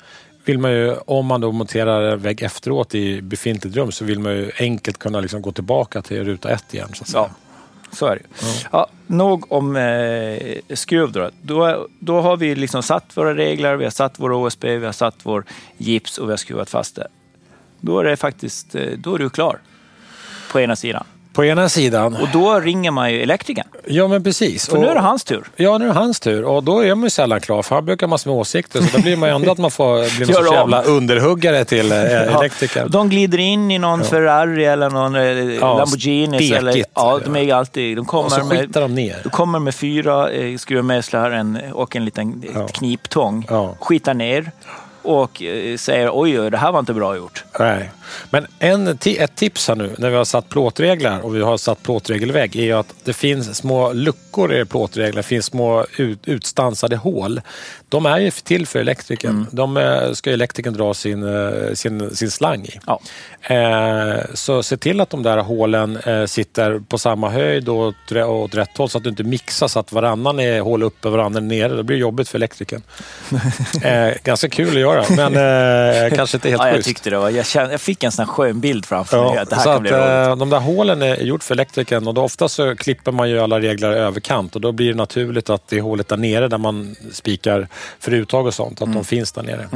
[0.45, 4.33] vill man ju, om man då monterar vägg efteråt i befintligt rum så vill man
[4.33, 6.89] ju enkelt kunna liksom gå tillbaka till ruta ett igen.
[6.95, 7.23] Så att säga.
[7.23, 7.31] Ja,
[7.93, 8.69] så är det ja.
[8.73, 11.31] Ja, nog om eh, skruv då.
[11.43, 11.87] då.
[11.99, 15.17] Då har vi liksom satt våra regler, vi har satt vår OSB, vi har satt
[15.23, 15.45] vår
[15.77, 17.07] gips och vi har skruvat fast det.
[17.81, 19.59] Då är det faktiskt, eh, då är du klar.
[20.53, 21.05] På ena sidan.
[21.33, 22.17] På ena sidan.
[22.17, 23.67] Och då ringer man ju elektrikern.
[23.87, 24.69] Ja, men precis.
[24.69, 25.45] För nu är Och- det hans tur.
[25.57, 27.85] Ja, nu är det hans tur och då är man ju sällan klar för han
[27.85, 30.35] brukar ha massor med åsikter så då blir man ju ändå att man får bli
[30.49, 30.55] om.
[30.55, 32.05] jävla underhuggare till eh, Ja,
[32.41, 32.91] elektrikern.
[32.91, 36.37] de glider in i någon Ferrari eller någon eh, Lamborghini.
[36.37, 36.57] stekigt.
[36.59, 37.97] Eller, ja, de är ju alltid...
[37.97, 39.17] De Och kommer så med, de ner.
[39.23, 42.67] De kommer med fyra eh, skruvmejslar en, och en liten Ja.
[42.69, 43.47] kniptång.
[43.51, 43.75] Ja.
[43.81, 44.51] Skitar ner
[45.03, 47.45] och eh, säger oj, oj, det här var inte bra gjort.
[47.59, 47.91] Nej.
[48.31, 51.83] Men en, ett tips här nu när vi har satt plåtreglar och vi har satt
[51.83, 55.17] plåtregelvägg är ju att det finns små luckor i plåtreglar.
[55.17, 57.41] Det finns små ut, utstansade hål.
[57.89, 59.31] De är ju till för elektrikern.
[59.31, 59.47] Mm.
[59.51, 62.81] De eh, ska elektrikern dra sin, eh, sin, sin slang i.
[62.87, 63.01] Ja.
[63.43, 68.55] Eh, så se till att de där hålen eh, sitter på samma höjd och åt,
[68.55, 71.49] rätt håll så att du inte mixar så att varannan är hål uppe och varannan
[71.49, 71.77] nere.
[71.77, 72.83] Det blir jobbigt för elektrikern.
[73.83, 76.89] eh, ganska kul att göra men kanske inte helt Ja, jag schysst.
[76.89, 77.31] tyckte det var...
[77.31, 79.17] Jag, kände, jag fick en sån här skön bild framför.
[79.17, 80.29] Ja, Att det här så kan att, bli roligt.
[80.29, 83.41] eh, de där hålen är gjort för elektrikern och då ofta så klipper man ju
[83.41, 86.97] alla regler överkant och då blir det naturligt att det hålet där nere där man
[87.13, 87.69] spikar
[88.01, 88.95] för uttag och sånt, att Mm.
[88.95, 89.69] de finns där nere.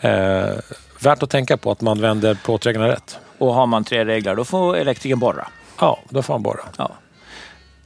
[0.00, 0.56] Eh,
[1.00, 3.18] värt att tänka på att man vänder plåtreglarna rätt.
[3.38, 5.48] Och har man tre regler, då får elektrikern borra.
[5.80, 6.60] Ja, då får man borra.
[6.78, 6.90] Ja.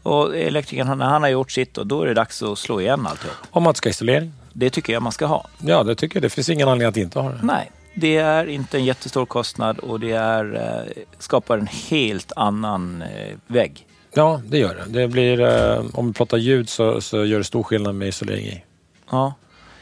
[0.02, 3.06] Och elektrikern, när han har gjort sitt, då, då är det dags att slå igen
[3.10, 3.36] alltihop.
[3.50, 4.32] Om man ska ha isolering?
[4.52, 5.46] Det tycker jag man ska ha.
[5.58, 6.22] Ja, det tycker jag.
[6.22, 7.38] Det finns ingen anledning att inte ha det.
[7.42, 13.02] Nej, det är inte en jättestor kostnad och det är, eh, skapar en helt annan
[13.02, 13.86] eh, vägg.
[14.14, 15.00] Ja, det gör det.
[15.00, 18.46] det blir, eh, om vi pratar ljud så, så gör det stor skillnad med isolering
[18.46, 18.64] i.
[19.10, 19.34] Ja.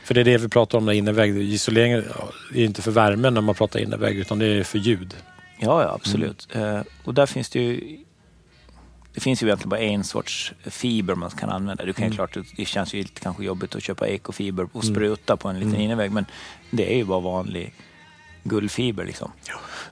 [0.05, 1.37] För det är det vi pratar om med innevägg.
[1.37, 2.05] Isolering är
[2.55, 5.17] inte för värmen när man pratar innevägg utan det är för ljud.
[5.59, 6.49] Ja, ja absolut.
[6.53, 7.99] Eh, och där finns det ju...
[9.15, 11.85] Det finns ju egentligen bara en sorts fiber man kan använda.
[11.85, 15.37] Du kan ju klart, det känns ju lite kanske jobbigt att köpa ekofiber och spruta
[15.37, 16.27] på en liten innervägg, men
[16.71, 17.75] det är ju bara vanlig
[18.45, 19.33] guldfiber liksom.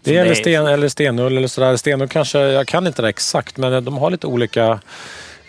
[0.02, 1.76] Det Så är eller, sten, eller stenull eller sådär.
[1.76, 4.80] Stenull kanske, jag kan inte det exakt, men de har lite olika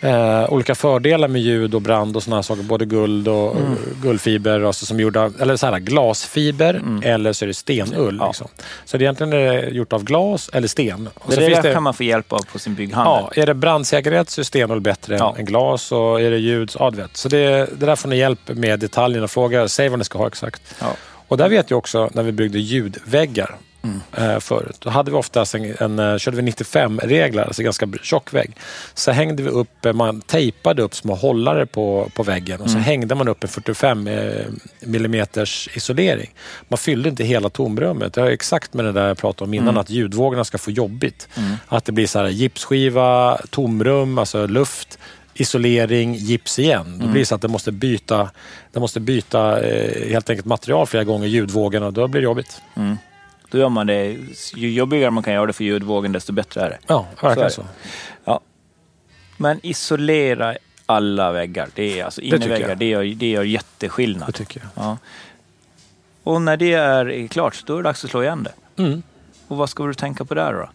[0.04, 2.62] Eh, olika fördelar med ljud och brand och sådana här saker.
[2.62, 3.74] Både guld och Mm.
[4.02, 8.08] guldfiber, alltså som gjorda, eller så här, glasfiber eller så är det stenull.
[8.08, 8.16] Mm.
[8.20, 8.26] Ja.
[8.26, 8.48] Liksom.
[8.84, 11.08] Så det är egentligen är gjort av glas eller sten.
[11.14, 13.24] Och Det så där finns det, kan man få hjälp av på sin bygghandel.
[13.36, 15.34] ja, är det brandsäkerhet så är stenull bättre Ja.
[15.38, 17.16] än, glas och är det ljud, så- ja du vet.
[17.16, 19.28] Så det, det där får ni hjälp med detaljerna.
[19.28, 20.62] Fråga, säg vad ni ska ha exakt.
[20.80, 20.86] Ja.
[21.32, 23.56] Och där vet jag också när vi byggde ljudväggar.
[24.16, 24.76] eh, förut.
[24.78, 28.56] Då hade vi oftast en, en, eh, körde vi 95-reglar, alltså ganska tjock vägg.
[28.94, 32.78] Så hängde vi upp, eh, man tejpade upp små hållare på, på väggen och så
[32.78, 34.46] hängde man upp en 45 eh,
[34.80, 36.30] millimeters isolering.
[36.68, 38.12] Man fyllde inte hela tomrummet.
[38.12, 41.28] Det är exakt med det där jag pratade om innan, att ljudvågorna ska få jobbigt.
[41.66, 44.98] Att det blir så här gipsskiva, tomrum, alltså luft
[45.34, 46.98] isolering, gips igen.
[46.98, 48.30] Då blir det så att det måste byta,
[48.72, 52.62] det måste byta eh, helt enkelt material flera gånger, ljudvågen och då blir det jobbigt.
[53.50, 54.16] Då gör man det.
[54.54, 56.78] Ju jobbigare man kan göra det för ljudvågen, desto bättre är det.
[56.86, 57.54] Ja, Så verkligen det.
[57.54, 57.64] så.
[58.24, 58.40] Ja.
[59.36, 61.68] Men isolera alla väggar.
[61.74, 62.68] Det är alltså tycker innerväggar.
[62.68, 62.78] jag.
[62.78, 64.28] Det gör, det gör jätteskillnad.
[64.28, 64.84] Det tycker jag.
[64.84, 64.98] Ja.
[66.22, 68.42] Och när det är klart, då är det dags att slå igen
[68.76, 68.82] det.
[68.82, 69.02] Mm.
[69.48, 70.68] Och vad ska du tänka på där då?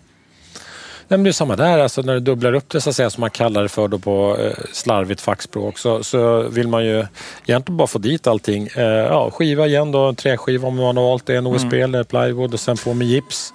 [1.10, 3.10] Nej, men det är samma där, alltså när du dubblar upp det så att säga,
[3.10, 7.06] som man kallar det för då på eh, slarvigt fackspråk så, så vill man ju
[7.46, 8.70] egentligen bara få dit allting.
[8.76, 12.04] Eh, ja, skiva igen då, en träskiva om man har valt det, en OSB eller
[12.04, 13.54] plywood och sen på med gips.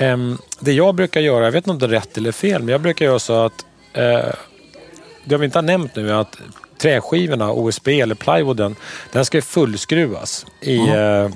[0.00, 2.72] Em, det jag brukar göra, jag vet inte om det är rätt eller fel, men
[2.72, 4.34] jag brukar göra så att eh,
[5.24, 6.38] det vi inte har nämnt nu är att
[6.78, 8.76] träskivorna, OSB eller plywooden,
[9.12, 11.28] den ska fullskruvas i, eh,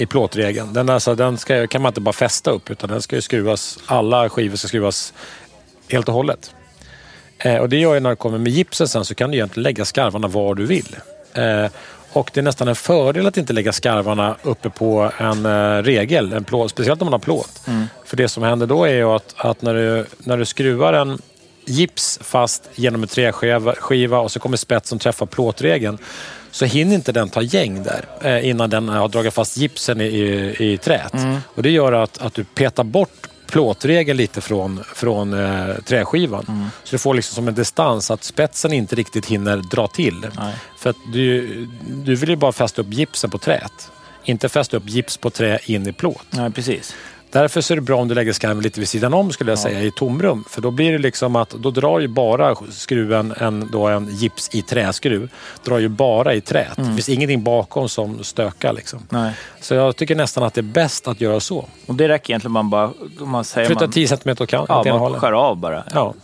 [0.00, 0.72] i plåtregeln.
[0.72, 3.78] Den, alltså, den ska, kan man inte bara fästa upp utan den ska ju skruvas,
[3.86, 5.12] alla skivor ska skruvas
[5.88, 6.54] helt och hållet.
[7.38, 9.62] Eh, och det gör ju när det kommer med gipsen sen så kan du egentligen
[9.62, 10.96] lägga skarvarna var du vill.
[11.34, 11.66] Eh,
[12.12, 16.32] och det är nästan en fördel att inte lägga skarvarna uppe på en eh, regel,
[16.32, 17.60] en plåt, speciellt om man har plåt.
[18.04, 21.18] För det som händer då är ju att, att när, du, när du skruvar en
[21.64, 25.98] gips fast genom en träskiva skiva och så kommer spetsen träffa plåtregeln
[26.50, 30.04] så hinner inte den ta gäng där eh, innan den har dragit fast gipsen i,
[30.04, 31.12] i, i träet.
[31.54, 36.70] Och det gör att, att du petar bort plåtregeln lite från, från eh, träskivan.
[36.84, 40.26] Så du får liksom som en distans att spetsen inte riktigt hinner dra till.
[40.38, 40.54] Nej.
[40.78, 41.46] För att du,
[41.88, 43.90] du vill ju bara fästa upp gipsen på träet.
[44.24, 46.26] Inte fästa upp gips på trä in i plåt.
[46.30, 46.94] Nej, precis.
[47.32, 49.58] Därför så är det bra om du lägger skarven lite vid sidan om skulle jag
[49.58, 50.44] säga i tomrum.
[50.48, 54.48] För då blir det liksom att då drar ju bara skruven, en, då en gips
[54.54, 55.28] i träskruv,
[55.64, 56.76] drar ju bara i trät.
[56.76, 59.00] Det finns ingenting bakom som stökar liksom.
[59.08, 59.32] Nej.
[59.60, 61.64] Så jag tycker nästan att det är bäst att göra så.
[61.86, 62.90] Och det räcker egentligen man bara...
[63.18, 65.20] Man säger Flytta man, 10 cm åt kan- Ja, åt ena man hållet.
[65.20, 65.84] skär av bara.
[65.94, 66.14] Ja.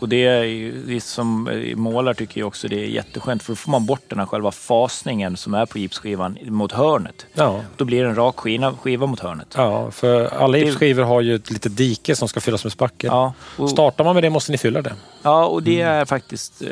[0.00, 3.52] Och det är ju, vi som eh, målar tycker ju också det är jätteskönt för
[3.52, 7.26] då får man bort den här själva fasningen som är på gipsskivan mot hörnet.
[7.34, 7.60] Ja.
[7.76, 9.54] Då blir det en rak skiva, skiva mot hörnet.
[9.56, 13.08] ja, för alla gipsskivor har ju ett litet dike som ska fyllas med spackel.
[13.12, 14.92] Ja, och, Startar man med det måste ni fylla det.
[15.22, 15.94] ja, och det Mm.
[16.00, 16.62] är faktiskt...
[16.62, 16.68] eh,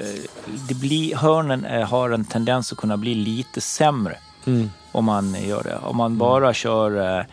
[0.68, 4.70] Det blir, hörnen är, har en tendens att kunna bli lite sämre Mm.
[4.92, 5.78] om man gör det.
[5.82, 7.26] Om man bara kör...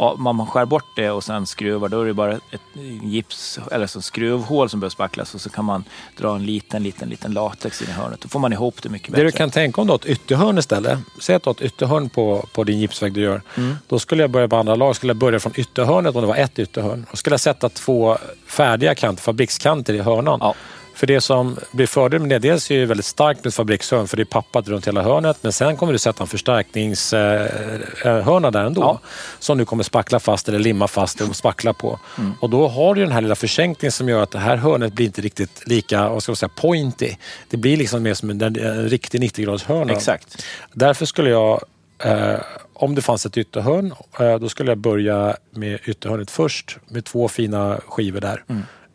[0.00, 2.60] Om man skär bort det och sen skruvar, då är det bara ett
[3.02, 5.84] gips eller så skruvhål som behöver spacklas och så kan man
[6.16, 8.20] dra en liten, liten, liten latex in i hörnet.
[8.20, 9.24] Då får man ihop det mycket Det bättre.
[9.24, 10.98] du kan tänka om du har ett ytterhörn istället.
[11.20, 13.42] Säg att du har ett ytterhörn på, på din gipsvägg du gör.
[13.56, 13.76] Mm.
[13.88, 14.96] Då skulle jag börja på andra lag.
[14.96, 17.06] skulle jag börja från ytterhörnet om det var ett ytterhörn.
[17.10, 20.38] Då skulle jag sätta två färdiga kanter, fabrikskanter i hörnan.
[20.42, 20.54] Ja.
[21.00, 24.16] För det som blir fördel med det, dels är det väldigt starkt med fabrikshörn för
[24.16, 25.36] det är pappat runt hela hörnet.
[25.40, 28.80] Men sen kommer du sätta en förstärkningshörna där ändå.
[28.80, 29.00] Ja.
[29.38, 31.98] Som du kommer spackla fast eller limma fast och spackla på.
[32.40, 35.06] Och då har du den här lilla försänkningen som gör att det här hörnet blir
[35.06, 37.14] inte riktigt lika, vad ska man säga, pointy.
[37.50, 39.92] Det blir liksom mer som en, en riktig 90-graders hörna.
[39.92, 40.44] Exakt.
[40.72, 41.62] Därför skulle jag,
[42.04, 42.34] eh,
[42.74, 47.28] om det fanns ett ytterhörn, eh, då skulle jag börja med ytterhörnet först med två
[47.28, 48.44] fina skivor där.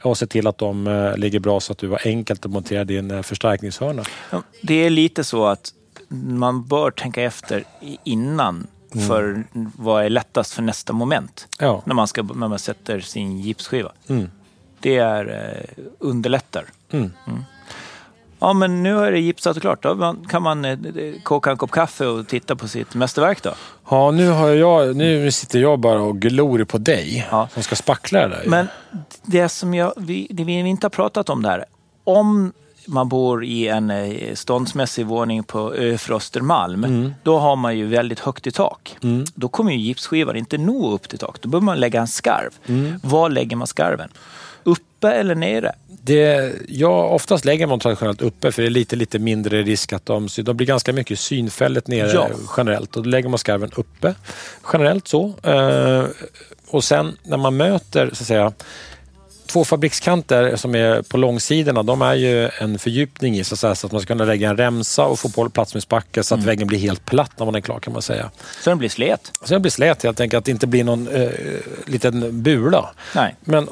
[0.06, 2.84] Och se till att de eh, ligger bra så att du har enkelt att montera
[2.84, 4.04] din eh, förstärkningshörna.
[4.62, 5.74] Det är lite så att
[6.08, 7.64] man bör tänka efter
[8.04, 8.68] innan
[9.08, 9.44] för
[9.78, 11.48] vad är lättast för nästa moment.
[11.60, 11.82] Ja.
[11.86, 13.92] När man, ska, när man sätter sin gipsskiva.
[14.08, 14.30] Mm.
[14.80, 16.66] Det är, eh, underlättar.
[16.92, 17.12] Mm.
[18.46, 19.84] Ja, men nu är det gipsat och klart.
[19.84, 20.78] Då kan man eh,
[21.24, 23.52] koka en kopp kaffe och titta på sitt mästerverk då.
[23.90, 27.48] Ja, nu, har jag, nu sitter jag bara och glor på dig Ja.
[27.54, 28.44] som ska spackla det där.
[28.46, 28.68] Men
[29.24, 31.66] det som jag, vi, det vi inte har pratat om där.
[32.04, 32.52] Om
[32.88, 38.20] man bor i en eh, ståndsmässig våning på Öfre Östermalm, då har man ju väldigt
[38.20, 38.98] högt i tak.
[39.36, 41.42] Då kommer ju gipsskivan inte nå upp till tak.
[41.42, 42.50] Då behöver man lägga en skarv.
[43.04, 44.10] Var lägger man skarven?
[44.66, 45.76] Uppe eller nere?
[45.88, 50.06] Det, ja, oftast lägger man traditionellt uppe för det är lite, lite mindre risk att
[50.06, 52.30] de, de blir ganska mycket synfället nere Ja.
[52.58, 52.96] generellt.
[52.96, 54.16] Och då lägger man skarven uppe
[54.74, 55.34] generellt så.
[55.44, 56.04] Eh,
[56.68, 58.54] och sen när man möter så att säga
[59.48, 63.76] Två fabrikskanter som är på långsidorna, de är ju en fördjupning i så att, säga,
[63.76, 66.44] så att man ska kunna lägga en remsa och få plats med spackel så att
[66.44, 68.32] väggen blir helt platt när man är klar kan man säga.
[68.62, 69.32] Så den blir slet?
[69.44, 71.30] Så det blir slät helt enkelt, att det inte blir någon eh,
[71.86, 72.90] liten bula.
[73.16, 73.36] Nej.
[73.42, 73.68] Men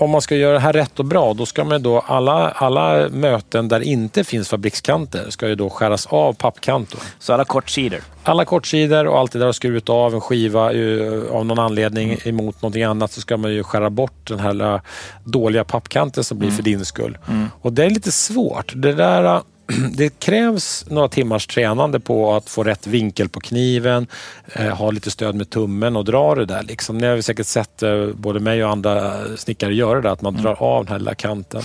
[0.00, 3.08] om man ska göra det här rätt och bra, då ska man då alla, alla
[3.08, 7.00] möten där det inte finns fabrikskanter ska ju då skäras av pappkantor.
[7.18, 8.00] Så alla kortsidor?
[8.22, 12.08] Alla kortsidor och allt det där har skurit av en skiva eh, av någon anledning
[12.10, 12.18] Mm.
[12.40, 14.80] emot någonting annat så ska man ju skära bort den här
[15.24, 16.56] dåliga pappkanten som blir Mm.
[16.56, 17.18] för din skull.
[17.62, 18.72] Och det är lite svårt.
[18.76, 19.40] Det där eh,
[19.92, 24.06] det krävs några timmars tränande på att få rätt vinkel på kniven,
[24.52, 26.62] eh, ha lite stöd med tummen och dra det där.
[26.62, 26.98] Liksom.
[26.98, 30.34] Ni har ju säkert sett eh, både mig och andra snickare göra det, att Mm.
[30.34, 31.62] man drar av den här lilla kanten.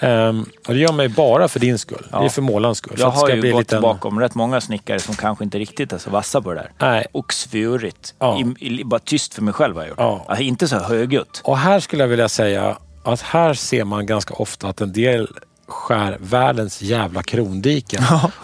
[0.00, 2.06] Ehm, och det gör man ju bara för din skull.
[2.12, 2.18] Ja.
[2.18, 2.96] Det är för målarens skull.
[2.98, 5.98] Jag har ju gått lite en- bakom rätt många snickare som kanske inte riktigt är
[5.98, 6.70] så vassa på det där.
[6.88, 7.06] Nej.
[7.12, 8.14] Och svurit.
[8.18, 8.40] Ja.
[8.60, 9.98] I, i, bara tyst för mig själv har jag gjort.
[9.98, 10.24] Ja.
[10.28, 11.40] Alltså, inte så högljutt.
[11.44, 15.28] Och här skulle jag vilja säga att här ser man ganska ofta att en del
[15.68, 18.02] skär världens jävla krondiken.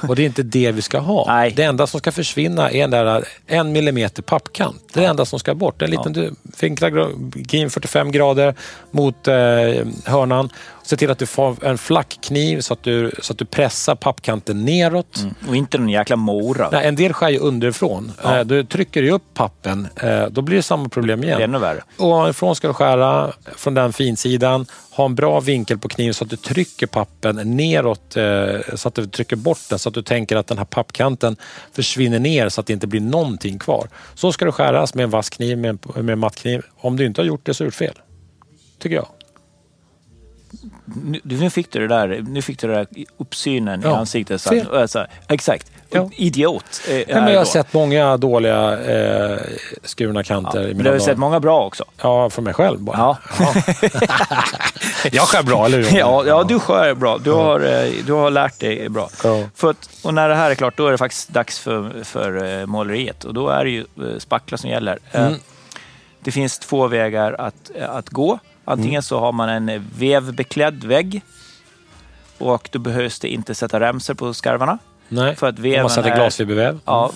[0.08, 1.24] Och det är inte det vi ska ha.
[1.28, 1.52] Nej.
[1.56, 4.82] Det enda som ska försvinna är den där en millimeter pappkant.
[4.92, 5.82] Det är det enda som ska bort.
[5.82, 6.14] En liten
[6.58, 8.54] gra- kniv 45 grader
[8.90, 9.34] mot eh,
[10.04, 10.50] hörnan.
[10.86, 14.64] Se till att du får en flackkniv så att du, så att du pressar pappkanten
[14.64, 15.26] neråt.
[15.48, 16.68] Och inte någon jäkla mora.
[16.72, 18.12] Nej, en del skär ju underifrån.
[18.22, 18.38] Ja.
[18.38, 19.88] Eh, du trycker ju upp pappen.
[19.96, 21.36] Eh, då blir det samma problem igen.
[21.36, 21.82] Det är ännu värre.
[21.96, 24.66] Ovanifrån ska du skära från den finsidan.
[24.90, 28.24] Ha en bra vinkel på kniven så att du trycker pappen neråt eh,
[28.74, 31.36] så att du trycker bort den så att du tänker att den här pappkanten
[31.72, 33.88] försvinner ner så att det inte blir någonting kvar.
[34.14, 36.62] Så ska det skäras med en vass kniv, med en, med en mattkniv.
[36.76, 37.98] Om du inte har gjort det så har du gjort fel.
[38.78, 39.06] Tycker jag.
[40.84, 42.86] Nu, nu fick du det där, nu fick du det där
[43.16, 44.40] uppsynen i Ja, ansiktet.
[44.40, 45.72] Så att, så, här, exakt.
[45.90, 46.10] Ja.
[46.12, 46.80] Idiot.
[46.88, 47.50] Eh, Nej, men jag har då.
[47.50, 49.38] sett många dåliga eh,
[49.82, 50.24] skurna ja.
[50.24, 50.98] kanter i mina du har dagar.
[51.04, 51.84] sett många bra också.
[52.02, 52.96] Ja, för mig själv bara.
[52.96, 53.18] Ja.
[55.12, 55.98] Jag skär bra, eller hur?
[55.98, 57.18] Ja, ja, du skär bra.
[57.18, 59.08] Du har, eh, du har lärt dig bra.
[59.24, 59.44] Ja.
[59.54, 62.60] För att, och när det här är klart, då är det faktiskt dags för, för
[62.60, 63.24] eh, måleriet.
[63.24, 63.84] Och då är det ju
[64.18, 64.98] spackla som gäller.
[65.12, 65.34] Mm.
[66.20, 68.38] Det finns två vägar att, att gå.
[68.64, 69.02] Antingen Mm.
[69.02, 71.22] så har man en vevbeklädd vägg.
[72.38, 74.78] Och då behövs det inte sätta remsor på skarvarna.
[75.08, 76.78] Nej, För att veven man sätter glasfiberväv.
[76.84, 77.12] Ja,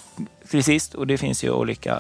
[0.51, 0.95] precis.
[0.95, 1.93] Och det finns ju olika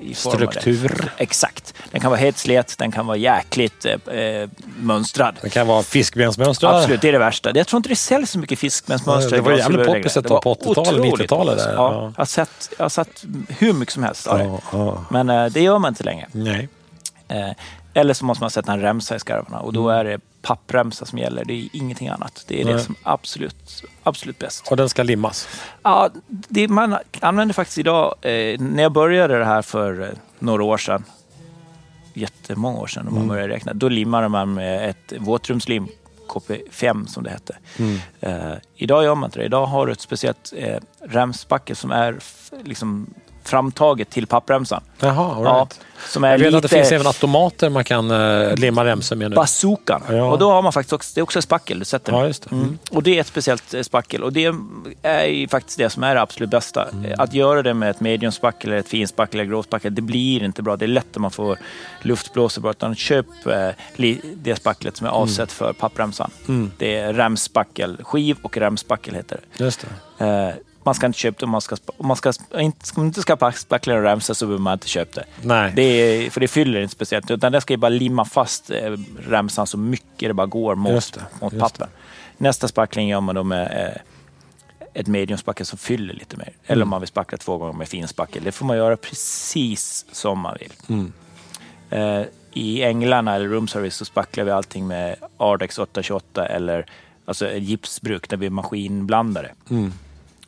[0.00, 0.14] eh, i.
[0.14, 1.10] Struktur.
[1.16, 1.74] Exakt.
[1.90, 5.36] Den kan vara helt slet, den kan vara jäkligt eh, eh, mönstrad.
[5.42, 6.76] Det kan vara fiskbensmönstrad.
[6.76, 7.50] Absolut, det är det värsta.
[7.54, 9.30] Jag tror inte det säljs så mycket fiskbensmönster.
[9.30, 11.64] Nej, det var jävligt poppis ett på var 80-talet, otroligt 90-talet poppis.
[11.64, 12.02] där, Ja, ja.
[12.02, 14.44] Jag, har sett, jag har sett hur mycket som helst av det.
[14.44, 15.04] Ja, ja.
[15.10, 16.26] Men eh, det gör man inte längre.
[16.32, 16.68] Nej.
[17.28, 17.50] Eh,
[17.96, 21.18] eller så måste man sätta en remsa i skarvarna och då är det pappremsa som
[21.18, 21.44] gäller.
[21.44, 22.44] Det är ingenting annat.
[22.48, 22.76] Det är det Mm.
[22.76, 22.84] Nej.
[22.84, 24.68] som är absolut, absolut bäst.
[24.70, 25.48] Och den ska limmas.
[25.82, 30.64] Ja, det man använder faktiskt idag, eh, när jag började det här för eh, några
[30.64, 31.04] år sedan,
[32.14, 35.88] jättemånga år sedan om man började räkna, då limmade man med ett våtrumslim,
[36.28, 37.56] KP5 som det hette.
[38.20, 39.44] Eh, idag gör man inte det.
[39.44, 42.18] Idag har du ett speciellt eh, remspackel som är
[42.64, 43.14] liksom
[43.48, 44.82] framtaget till pappremsan.
[44.98, 45.80] Jaha, all Ja, right.
[46.08, 49.16] som är Jag vet lite att det finns även automater man kan uh, limma remsor
[49.16, 49.36] med nu.
[49.36, 50.02] bazookan.
[50.10, 50.24] Ja.
[50.24, 52.12] Och då har man faktiskt också, det är också spackel du sätter.
[52.12, 52.54] Ja, just det.
[52.56, 52.78] Mm.
[52.90, 54.44] Och det är ett speciellt eh, spackel och det
[55.02, 56.88] är faktiskt det som är det absolut bästa.
[56.92, 57.04] Mm.
[57.04, 60.62] Eh, Att göra det med ett mediumspackel, eller ett finspackel eller gråspackel, det blir inte
[60.62, 60.76] bra.
[60.76, 61.58] Det är lätt att man får
[62.02, 62.70] luftblåsor bara.
[62.70, 63.68] Utan köp eh,
[64.34, 66.30] det spacklet som är avsett för pappremsan.
[66.48, 66.72] Mm.
[66.78, 69.80] Det är remspackel, skiv och remspackel heter Just
[70.18, 70.24] det.
[70.24, 70.48] det.
[70.48, 70.54] Eh,
[70.86, 73.52] man ska inte köpa det om man ska, om man ska, inte, man inte ska
[73.54, 75.26] spackla och remsa så behöver man inte köpa det.
[75.42, 75.72] Nej.
[75.76, 77.30] Det är, för det fyller inte speciellt.
[77.30, 78.92] Utan det ska ju bara limma fast eh,
[79.28, 81.88] remsan så mycket det bara går mot, Just det, mot pappen.
[82.38, 84.00] Nästa spackling gör man då med eh,
[85.00, 86.50] ett mediumspackel som fyller lite mer.
[86.66, 86.82] Eller Mm.
[86.82, 88.44] om man vill spackla två gånger med finspackel.
[88.44, 90.72] Det får man göra precis som man vill.
[90.88, 91.12] Mm.
[91.90, 96.86] Eh, I Änglarna eller Room Service så spacklar vi allting med Ardex 828 eller
[97.24, 99.74] alltså gipsbruk där vi maskinblandar det.
[99.74, 99.92] Mm.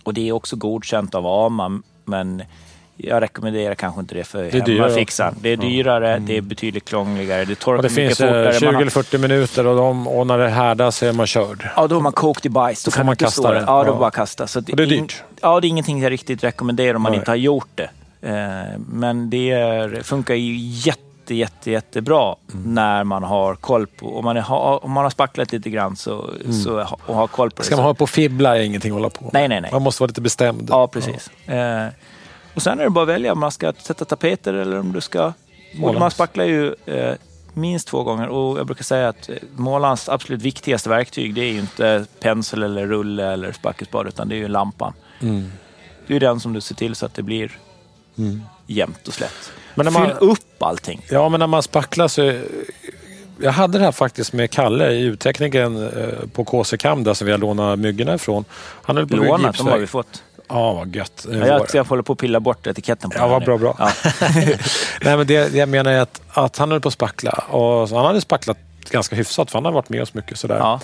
[0.08, 2.42] Och det är också godkänt av AMA, men
[2.96, 5.34] jag rekommenderar kanske inte det för är dyrare hemmafixaren.
[5.40, 8.52] Det är dyrare, det är betydligt krångligare, det torkar det mycket finns eh, fortare.
[8.54, 11.26] 20 Man har- eller 40 minuter och, de, och när det härdas så är man
[11.26, 11.68] körd.
[11.76, 12.84] Ja, då har man kokt i bajs.
[12.84, 13.54] Då får kan man kasta stå det.
[13.58, 13.64] där.
[13.66, 13.98] Ja, då Ja.
[13.98, 14.46] bara kasta.
[14.46, 15.22] Så Och det är in- dyrt.
[15.40, 17.18] Ja, det är ingenting jag riktigt rekommenderar om man Nej.
[17.18, 17.90] inte har gjort det.
[18.22, 21.02] Eh, Men det är, funkar ju jätte,
[21.34, 22.74] jätte, jättebra Mm.
[22.74, 24.18] när man har koll på...
[24.18, 26.30] Om man, har, om man har spacklat lite grann så,
[26.64, 27.60] så, ha- och har koll på det.
[27.62, 27.64] Mm.
[27.66, 29.30] Ska man så- hålla på fibbla är ingenting att hålla på.
[29.32, 29.72] Nej, nej, nej.
[29.72, 30.68] Man måste vara lite bestämd.
[30.70, 31.30] Ja, precis.
[31.48, 31.86] Eh,
[32.54, 35.00] och sen är det bara att välja om man ska sätta tapeter eller om du
[35.00, 35.26] ska...
[35.26, 35.34] Och
[35.78, 35.98] Måla.
[35.98, 37.14] man spacklar ju eh,
[37.54, 41.52] minst två gånger och jag brukar säga att eh, målarens absolut viktigaste verktyg det är
[41.52, 44.92] ju inte pensel eller rulle eller spackelspade utan det är ju lampan.
[45.20, 45.52] Mm.
[46.06, 47.58] Det är ju den som du ser till så att det blir
[48.18, 48.42] Mm.
[48.68, 49.52] Jämnt och slätt.
[49.74, 51.00] Men när man- Fyll upp allting.
[51.10, 52.40] Ja, men när man spacklar så...
[53.40, 57.30] Jag hade det här faktiskt med Kalle, ljudteknikern eh, på KC Kam där som vi
[57.32, 58.44] har lånat myggorna ifrån.
[58.82, 60.22] Han höll på Lånat, de har vi fått.
[60.48, 61.26] Ja, vad gött.
[61.32, 63.60] Ja, jag, jag håller på att pilla bort etiketten på Ja, vad bra, nu.
[63.60, 63.76] bra.
[63.78, 63.92] Ja.
[65.02, 67.30] Nej, men det, jag menar är att, att han höll på att spackla.
[67.48, 68.58] Och han hade spacklat
[68.90, 70.38] ganska hyfsat för han har varit med oss mycket.
[70.38, 70.56] Sådär.
[70.58, 70.80] Ja.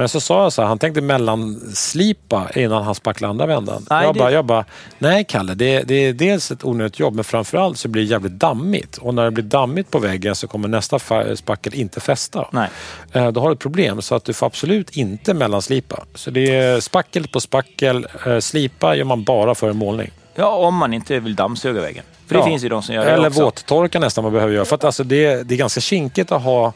[0.00, 3.86] Men så sa jag så här, han tänkte mellanslipa innan han spacklade andra vändan.
[3.90, 4.64] Nej, jag, det- bara, jag bara,
[4.98, 8.32] nej Kalle, det, det är dels ett onödigt jobb men framförallt så blir det jävligt
[8.32, 8.96] dammigt.
[8.96, 10.98] Och när det blir dammigt på väggen så kommer nästa
[11.36, 12.48] spackel inte fästa.
[12.52, 12.68] Nej.
[13.12, 16.04] Eh, Då har du ett problem så att du får absolut inte mellanslipa.
[16.14, 18.06] Så det är spackel på spackel.
[18.26, 20.10] Eh, Slipa gör man bara för en målning.
[20.34, 22.04] Ja, om man inte vill dammsuga väggen.
[22.26, 22.46] För det Ja.
[22.46, 23.44] finns ju de som gör det Eller också.
[23.44, 24.64] våttorka nästan man behöver göra.
[24.64, 26.72] För att alltså det, det är ganska kinkigt att ha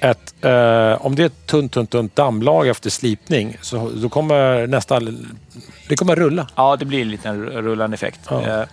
[0.00, 4.66] ett, eh, om det är ett tunt, tunt, tunt dammlag efter slipning så då kommer
[4.66, 5.26] nästan,
[5.88, 6.48] det kommer rulla.
[6.56, 8.20] Ja, det blir en liten rullande effekt.
[8.30, 8.66] Ja.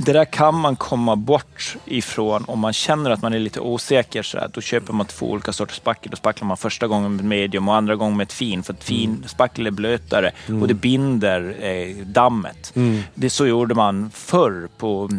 [0.00, 4.22] Det där kan man komma bort ifrån om man känner att man är lite osäker.
[4.22, 6.10] Så här, då köper man två olika sorters spackel.
[6.10, 8.62] Då spacklar man första gången med medium och andra gången med ett fin.
[8.62, 9.28] För att fin Mm.
[9.28, 10.30] spackel är blötare
[10.62, 12.72] och det binder eh, dammet.
[12.76, 13.00] Mm.
[13.14, 15.10] Det så gjorde man förr på,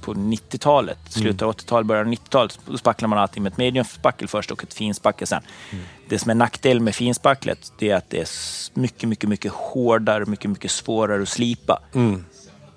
[0.00, 0.98] på 90-talet.
[1.08, 2.58] Slutet av 80-talet, början av 90-talet.
[2.66, 5.42] Då spacklade man allting med ett mediumspackel först och ett finspackel sen.
[6.08, 8.28] Det som är nackdelen med finspacklet det är att det är
[8.80, 11.78] mycket, mycket, mycket hårdare, mycket, mycket svårare att slipa.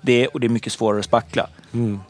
[0.04, 1.48] Det, och det är mycket svårare att spackla.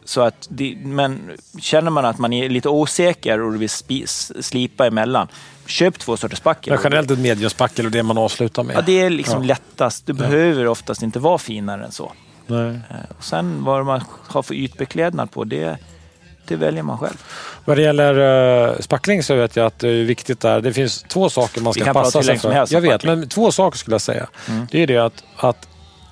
[0.04, 1.30] Så att det, men
[1.60, 4.04] känner man att man är lite osäker och vill spi,
[4.40, 5.28] slipa emellan,
[5.66, 6.72] köp två sorters spackel.
[6.72, 8.76] Men generellt ett mediumspackel och det man avslutar med.
[8.76, 9.46] Ja, det är liksom Ja.
[9.48, 10.06] lättast.
[10.06, 12.12] Du behöver oftast inte vara finare än så.
[12.46, 12.66] Nej.
[12.90, 15.76] Eh, Och sen vad man har för ytbeklädnad på, det,
[16.48, 17.22] det väljer man själv.
[17.64, 18.18] Vad det gäller
[18.70, 20.60] uh, spackling så vet jag att det är viktigt där.
[20.60, 22.52] Det finns två saker man ska passa sig för.
[22.52, 23.18] Jag vet, spackling.
[23.20, 24.28] men två saker skulle jag säga.
[24.70, 25.68] Det är det att, att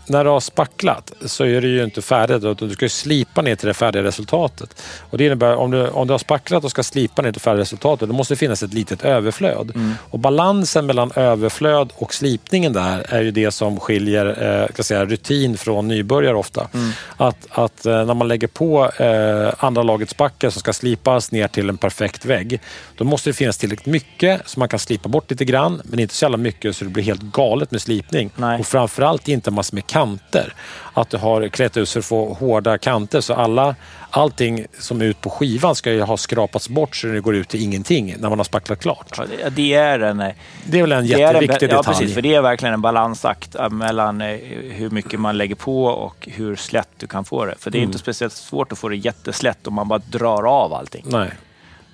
[0.07, 2.59] när du har spacklat så är det ju inte färdigt.
[2.59, 4.83] Du ska slipa ner till det färdiga resultatet.
[5.11, 7.61] Och det innebär om du, om du har spacklat och ska slipa ner till färdiga
[7.61, 9.73] resultatet då måste det finnas ett litet överflöd.
[10.11, 15.05] Och balansen mellan överflöd och slipningen där är ju det som skiljer eh, ska säga,
[15.05, 16.69] rutin från nybörjare ofta.
[17.17, 21.49] Att, att eh, när man lägger på eh, andra lagets spackel som ska slipas ner
[21.49, 22.61] till en perfekt vägg.
[22.97, 26.15] Då måste det finnas tillräckligt mycket så man kan slipa bort lite grann men inte
[26.15, 28.31] så jävla mycket så det blir helt galet med slipning.
[28.37, 28.61] Nej.
[28.61, 30.55] Och framförallt inte massor med kanter.
[30.95, 33.21] Att du har klätt ut så du får hårda kanter.
[33.21, 33.75] Så alla,
[34.11, 37.49] allting som är ut på skivan ska ju ha skrapats bort så det går ut
[37.49, 39.07] till ingenting när man har spacklat klart.
[39.19, 40.21] Ja, det, det är en...
[40.21, 40.29] eh,
[40.65, 41.97] Det är väl en är en, jätteviktig ja, detalj.
[41.99, 42.15] precis.
[42.15, 44.39] För det är verkligen en balansakt eh, mellan eh,
[44.71, 47.55] hur mycket man lägger på och hur slätt du kan få det.
[47.59, 50.73] För det är inte speciellt svårt att få det jätteslätt om man bara drar av
[50.75, 51.05] allting.
[51.09, 51.31] Nej.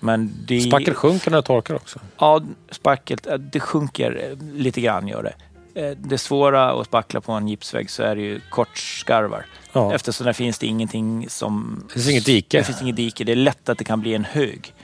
[0.00, 1.98] Men det, Spackel sjunker när det torkar också.
[2.18, 2.40] Ja,
[2.70, 5.32] spacklet, eh, det sjunker lite grann gör det.
[5.76, 9.46] Eh, Det svåra att spackla på en gipsvägg så är det ju kortskarvar.
[9.72, 9.94] Ja.
[9.94, 11.82] Eftersom där finns det ingenting som...
[11.88, 12.58] Det finns inget dike.
[12.58, 13.24] Det finns inget dike.
[13.24, 14.74] Det är lätt att det kan bli en hög.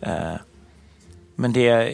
[0.00, 0.34] Eh,
[1.34, 1.92] Men det...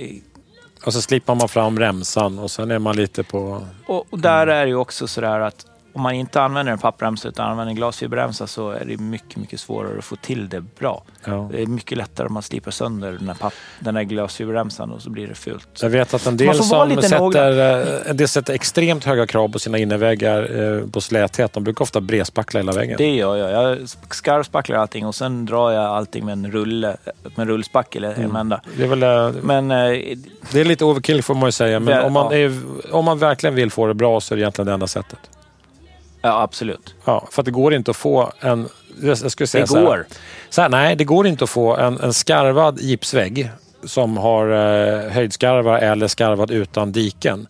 [0.84, 3.66] Och så slipar man fram remsan och sen är man lite på...
[3.86, 7.28] Och, och där är det ju också sådär att om man inte använder en pappremsa
[7.28, 11.02] utan använder en glasfiberremsa så är det mycket, mycket svårare att få till det bra.
[11.24, 11.48] Ja.
[11.52, 15.02] Det är mycket lättare om man slipar sönder den här, papp, den här glasfiberremsan och
[15.02, 15.68] så blir det fult.
[15.82, 19.58] Jag vet att en del som sätter, eh, en del sätter extremt höga krav på
[19.58, 21.52] sina innerväggar eh, på släthet.
[21.52, 22.96] De brukar ofta bredspackla hela väggen.
[22.98, 23.50] Det gör jag.
[23.50, 23.78] Jag
[24.10, 28.60] skarvspacklar allting och sen drar jag allting med en rulle, med en rullspackel, en enda.
[28.76, 32.04] Det är, väl, eh, Men det är lite overkill får man ju säga, men Väl,
[32.04, 32.38] om man, ja.
[32.38, 32.60] är,
[32.92, 35.18] om man verkligen vill få det bra så är det egentligen det enda sättet.
[36.22, 36.94] Ja, absolut.
[37.04, 38.68] Ja, för att det går inte att få en...
[39.02, 40.06] Jag skulle säga Det så här, går.
[40.50, 43.50] Så här, nej, det går inte att få en, en skarvad gipsvägg
[43.84, 47.46] som har eh, höjdskarvar eller skarvad utan diken.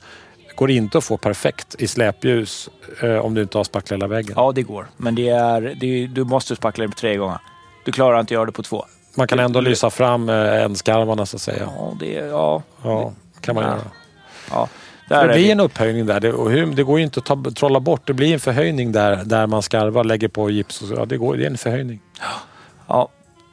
[0.54, 2.68] Går inte att få perfekt i släpljus
[3.02, 4.32] eh, om du inte har spacklat hela väggen.
[4.36, 4.86] Ja, det går.
[4.96, 7.38] Men det är, det är, du måste spackla det på tre gånger.
[7.84, 8.84] Du klarar inte att göra det på två.
[9.16, 11.68] Man kan ändå lysa fram eh, ändskarvarna så att säga.
[11.78, 13.70] Ja, det, ja, Ja, kan man Ja.
[13.70, 13.80] göra.
[14.50, 14.68] ja.
[15.10, 16.20] Där det blir en upphöjning där.
[16.20, 18.02] Det, och hur, det går ju inte att ta, trolla bort.
[18.04, 20.82] Det blir en förhöjning där, där man skarvar, lägger på gips.
[20.82, 20.94] Och så.
[20.94, 22.00] Ja, det, går, det är en förhöjning.
[22.86, 23.08] Ja,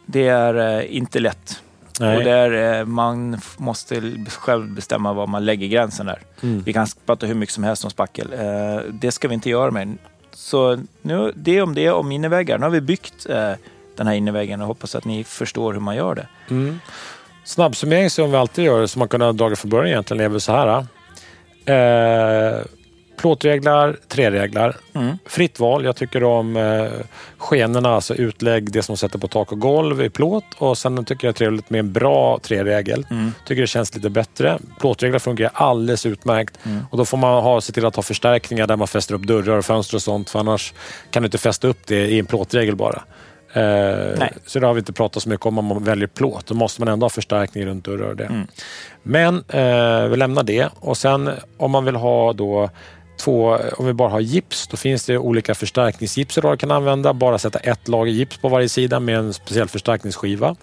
[0.06, 1.62] det är eh, inte lätt.
[2.00, 2.18] Nej.
[2.18, 6.20] Och där, eh, man måste själv bestämma var man lägger gränsen där.
[6.44, 6.62] Mm.
[6.62, 8.34] Vi kan prata hur mycket som helst om spackel.
[8.34, 9.98] Eh, det ska vi inte göra med.
[10.34, 12.58] Så nu, det om det om innerväggar.
[12.58, 13.52] Nu har vi byggt eh,
[13.96, 16.28] den här innerväggen och hoppas att ni förstår hur man gör det.
[16.50, 16.80] Mm.
[17.44, 20.42] Snabbsummering som vi alltid gör, som man kunde ha dragit från början egentligen, är väl
[20.42, 20.86] så här.
[21.68, 22.62] Eh,
[23.18, 24.76] plåtreglar, trereglar.
[24.94, 25.18] Mm.
[25.26, 25.86] Fritt val.
[25.86, 27.06] Jag tycker om eh,
[27.38, 30.46] skenorna, alltså utlägg, det som sätter på tak och golv i plåt.
[30.58, 33.06] Och sen tycker jag det är trevligt med en bra treregel.
[33.10, 33.32] Mm.
[33.46, 34.60] Tycker det känns lite bättre.
[34.80, 36.60] Plåtreglar fungerar alldeles utmärkt.
[36.92, 39.58] Och då får man ha, se till att ha förstärkningar där man fäster upp dörrar
[39.58, 40.30] och fönster och sånt.
[40.30, 40.74] För annars
[41.12, 43.04] kan du inte fästa upp det i en plåtregel bara.
[43.54, 45.58] Eh, så det har vi inte pratat så mycket om.
[45.58, 48.26] Om man väljer plåt, då måste man ändå ha förstärkning runt dörrar och det.
[48.26, 48.48] Mm.
[49.04, 50.70] Men eh, vi lämnar det.
[50.80, 52.70] Och sen om man vill ha då
[53.20, 57.14] två, om vi bara har gips, då finns det olika förstärkningsgips idag du kan använda.
[57.14, 60.56] Bara sätta ett lager gips på varje sida med en speciell förstärkningsskiva.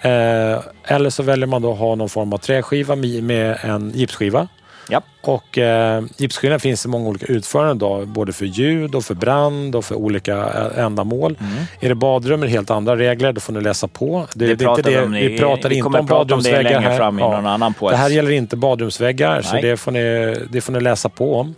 [0.00, 4.48] Eh, eller så väljer man då att ha någon form av träskiva med en gipsskiva.
[4.88, 5.02] Ja.
[5.22, 9.76] Och eh, gipsskivan finns i många olika utföranden då, både för ljud och för brand
[9.76, 11.36] och för olika eh, ändamål.
[11.40, 11.64] Mm.
[11.80, 14.26] Är det badrum är det helt andra regler, då får ni läsa på.
[14.34, 16.08] Det, Det det pratar inte vi det, om vi pratar vi inte om prata om
[16.08, 16.96] det badrumsväggar här.
[16.96, 17.74] fram i någon annan.
[17.80, 19.62] Det här gäller inte badrumsväggar, så Nej.
[19.62, 21.54] det får, ni, det får ni läsa på om.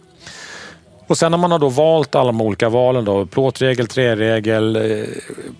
[1.06, 5.06] Och sen när man har då valt alla de olika valen då, plåtregel, träregel, eh,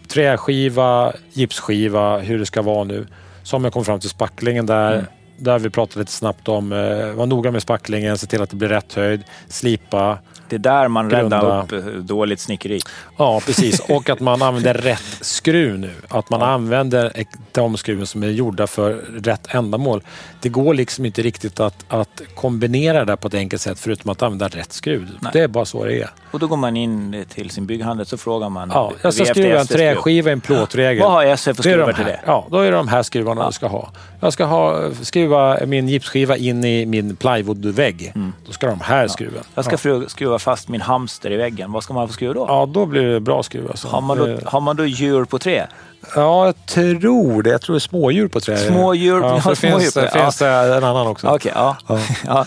[0.08, 3.06] träskiva, gipsskiva, hur det ska vara nu.
[3.42, 4.92] Så har man kommit fram till spacklingen där.
[4.92, 5.04] Mm.
[5.43, 8.57] Där vi pratade lite snabbt om, eh, var noga med spacklingen, se till att det
[8.57, 10.18] blir rätt höjd, slipa.
[10.49, 11.36] Det är där man Grunda.
[11.36, 12.80] räddar upp eh, dåligt snickeri.
[13.16, 13.80] Ja, precis.
[13.88, 15.90] Och att man använder rätt skruv nu.
[16.09, 17.12] Att man använder
[17.53, 20.03] de skruven som är gjorda för rätt ändamål.
[20.40, 24.22] Det går liksom inte riktigt att, att kombinera det på ett enkelt sätt förutom att
[24.22, 25.11] använda rätt skruv.
[25.20, 25.30] Nej.
[25.34, 26.11] Det är bara så det är.
[26.30, 28.70] Och då går man in till sin bygghandel så frågar man.
[28.74, 31.03] Ja, jag ska skruva en träskiva, en plåtregel.
[31.03, 32.20] Vad har SF för skruvar de till det?
[32.26, 33.47] Ja, då är det de här skruvarna Ja.
[33.47, 33.90] du ska ha.
[34.22, 38.12] Jag ska ha, skruva min gipsskiva in i min plywoodvägg.
[38.46, 39.34] Då ska de här skruven.
[39.34, 39.44] Mm.
[39.54, 40.08] Jag ska ja.
[40.08, 41.72] skruva fast min hamster i väggen.
[41.72, 42.44] Vad ska man ha för skruv då?
[42.48, 43.70] ja, då blir det bra skruv.
[43.70, 43.88] Alltså.
[43.88, 45.66] Har, man då har man då djur på trä?
[46.14, 47.50] Ja, jag tror det.
[47.50, 48.56] Jag tror det är smådjur på trä.
[48.56, 50.10] Smådjur- Ja, ja, smådjur finns, på det.
[50.10, 51.28] finns det en annan också.
[51.28, 51.76] Okej, ja.
[51.88, 52.00] Ja.
[52.26, 52.46] ja.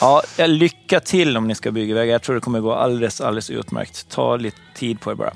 [0.00, 0.22] ja.
[0.36, 0.46] ja.
[0.46, 2.12] Lycka till om ni ska bygga vägar.
[2.12, 4.08] Jag tror det kommer gå alldeles, alldeles utmärkt.
[4.08, 5.32] Ta lite tid på er bara.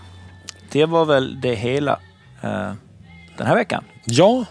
[0.72, 1.92] Det var väl det hela
[2.42, 2.72] eh,
[3.36, 3.84] den här veckan.
[4.04, 4.44] Ja,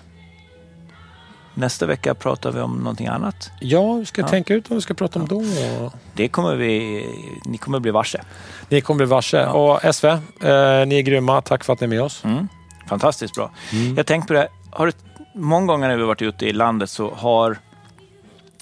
[1.53, 3.51] Nästa vecka pratar vi om någonting annat.
[3.59, 4.27] ja, vi ska Ja.
[4.27, 5.41] tänka ut vad vi ska prata om då.
[6.13, 7.05] Det kommer vi,
[7.45, 8.21] ni kommer bli varse.
[8.69, 9.45] Ni kommer bli varse.
[9.45, 10.17] Och SV, eh,
[10.87, 11.41] ni är grymma.
[11.41, 12.23] Tack för att ni är med oss.
[12.25, 12.47] Mm.
[12.87, 13.51] Fantastiskt bra.
[13.97, 14.91] Jag tänkte på det, har
[15.35, 17.57] många gånger när vi varit ute i landet så har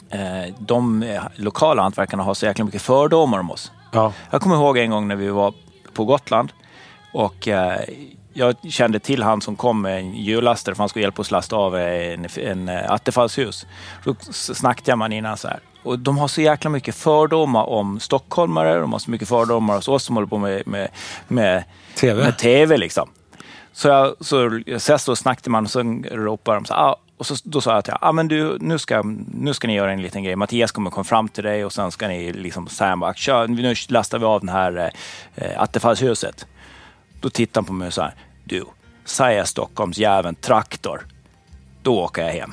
[0.10, 3.72] eh, de eh, lokala hantverkarna har så jäkla mycket fördomar om oss.
[3.92, 4.14] Ja.
[4.32, 5.54] Jag kommer ihåg en gång när vi var
[5.94, 6.52] på Gotland
[7.14, 7.80] och eh,
[8.40, 11.56] jag kände till han som kom med en hjullastare för han skulle hjälpa oss lasta
[11.56, 13.66] av en, en eh, attefallshus.
[14.04, 15.60] Då snackade jag med innan så här.
[15.84, 19.88] Och de har så jäkla mycket fördomar om stockholmare, de har så mycket fördomar hos
[19.88, 20.90] oss som håller på med, med,
[21.28, 21.64] med,
[21.96, 22.24] TV.
[22.24, 22.78] med TV.
[22.78, 23.10] Liksom.
[23.74, 25.80] Så jag, så jag ses och snackade man och så
[26.12, 28.58] ropade de så här, ah, och så, då sa jag till honom, ah, men du,
[28.62, 29.02] nu, ska,
[29.34, 30.36] nu ska ni göra en liten grej.
[30.36, 32.96] Mattias kommer komma fram till dig och sen ska ni liksom säga,
[33.48, 34.92] nu lastar vi av den här
[35.36, 36.48] eh, attefallshuset.
[37.22, 38.12] Då tittar han på mig och sa,
[38.50, 38.64] du,
[39.06, 41.02] säger Stockholmsjäveln traktor,
[41.84, 42.52] då åker jag hem.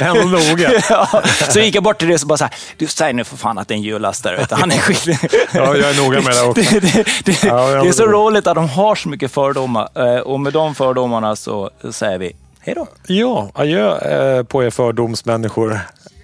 [0.00, 0.70] Ändå noga.
[0.90, 3.24] ja, så gick jag bort till det och så bara så här, du säg nu
[3.24, 4.46] för fan att det är en hjullastare.
[4.50, 5.18] Han är skit...
[5.54, 6.62] Ja, jag är noga med det också.
[6.62, 9.88] det, det, det, Ja, det är så roligt att de har så mycket fördomar.
[10.14, 12.86] Eh, Och med de fördomarna så säger vi hej då.
[13.06, 13.98] Ja, adjö
[14.38, 15.80] eh, på er fördomsmänniskor.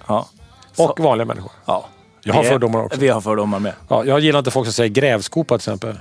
[0.06, 0.28] Ja.
[0.76, 1.50] Så, Och vanliga människor.
[1.66, 1.86] ja.
[2.22, 3.00] Jag har är- fördomar också.
[3.00, 3.72] Vi har fördomar med.
[3.88, 5.98] Ja, jag gillar inte folk som säger grävskopa till exempel.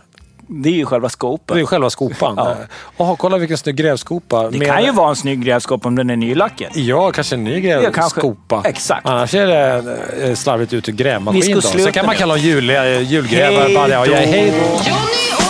[0.48, 1.10] Det är ju själva
[1.56, 2.34] Det är själva skopan.
[2.38, 2.56] Ja.
[2.98, 4.50] Jaha, kolla vilken snygg grävskopa.
[4.50, 6.68] Det Med- kan ju vara en snygg grävskåp om den är nylackad.
[6.74, 8.00] Ja, kanske en ny Ja, kanske.
[8.00, 8.62] grävskopa.
[8.66, 9.06] Exakt.
[9.06, 9.84] Annars är det
[10.30, 11.56] eh, slarvigt ut ur grävmaskin.
[11.56, 11.62] Då.
[11.62, 12.70] Sen kan man kalla dem jul,
[13.04, 13.64] julgrävare.
[13.68, 15.45] Hej ja, hej då.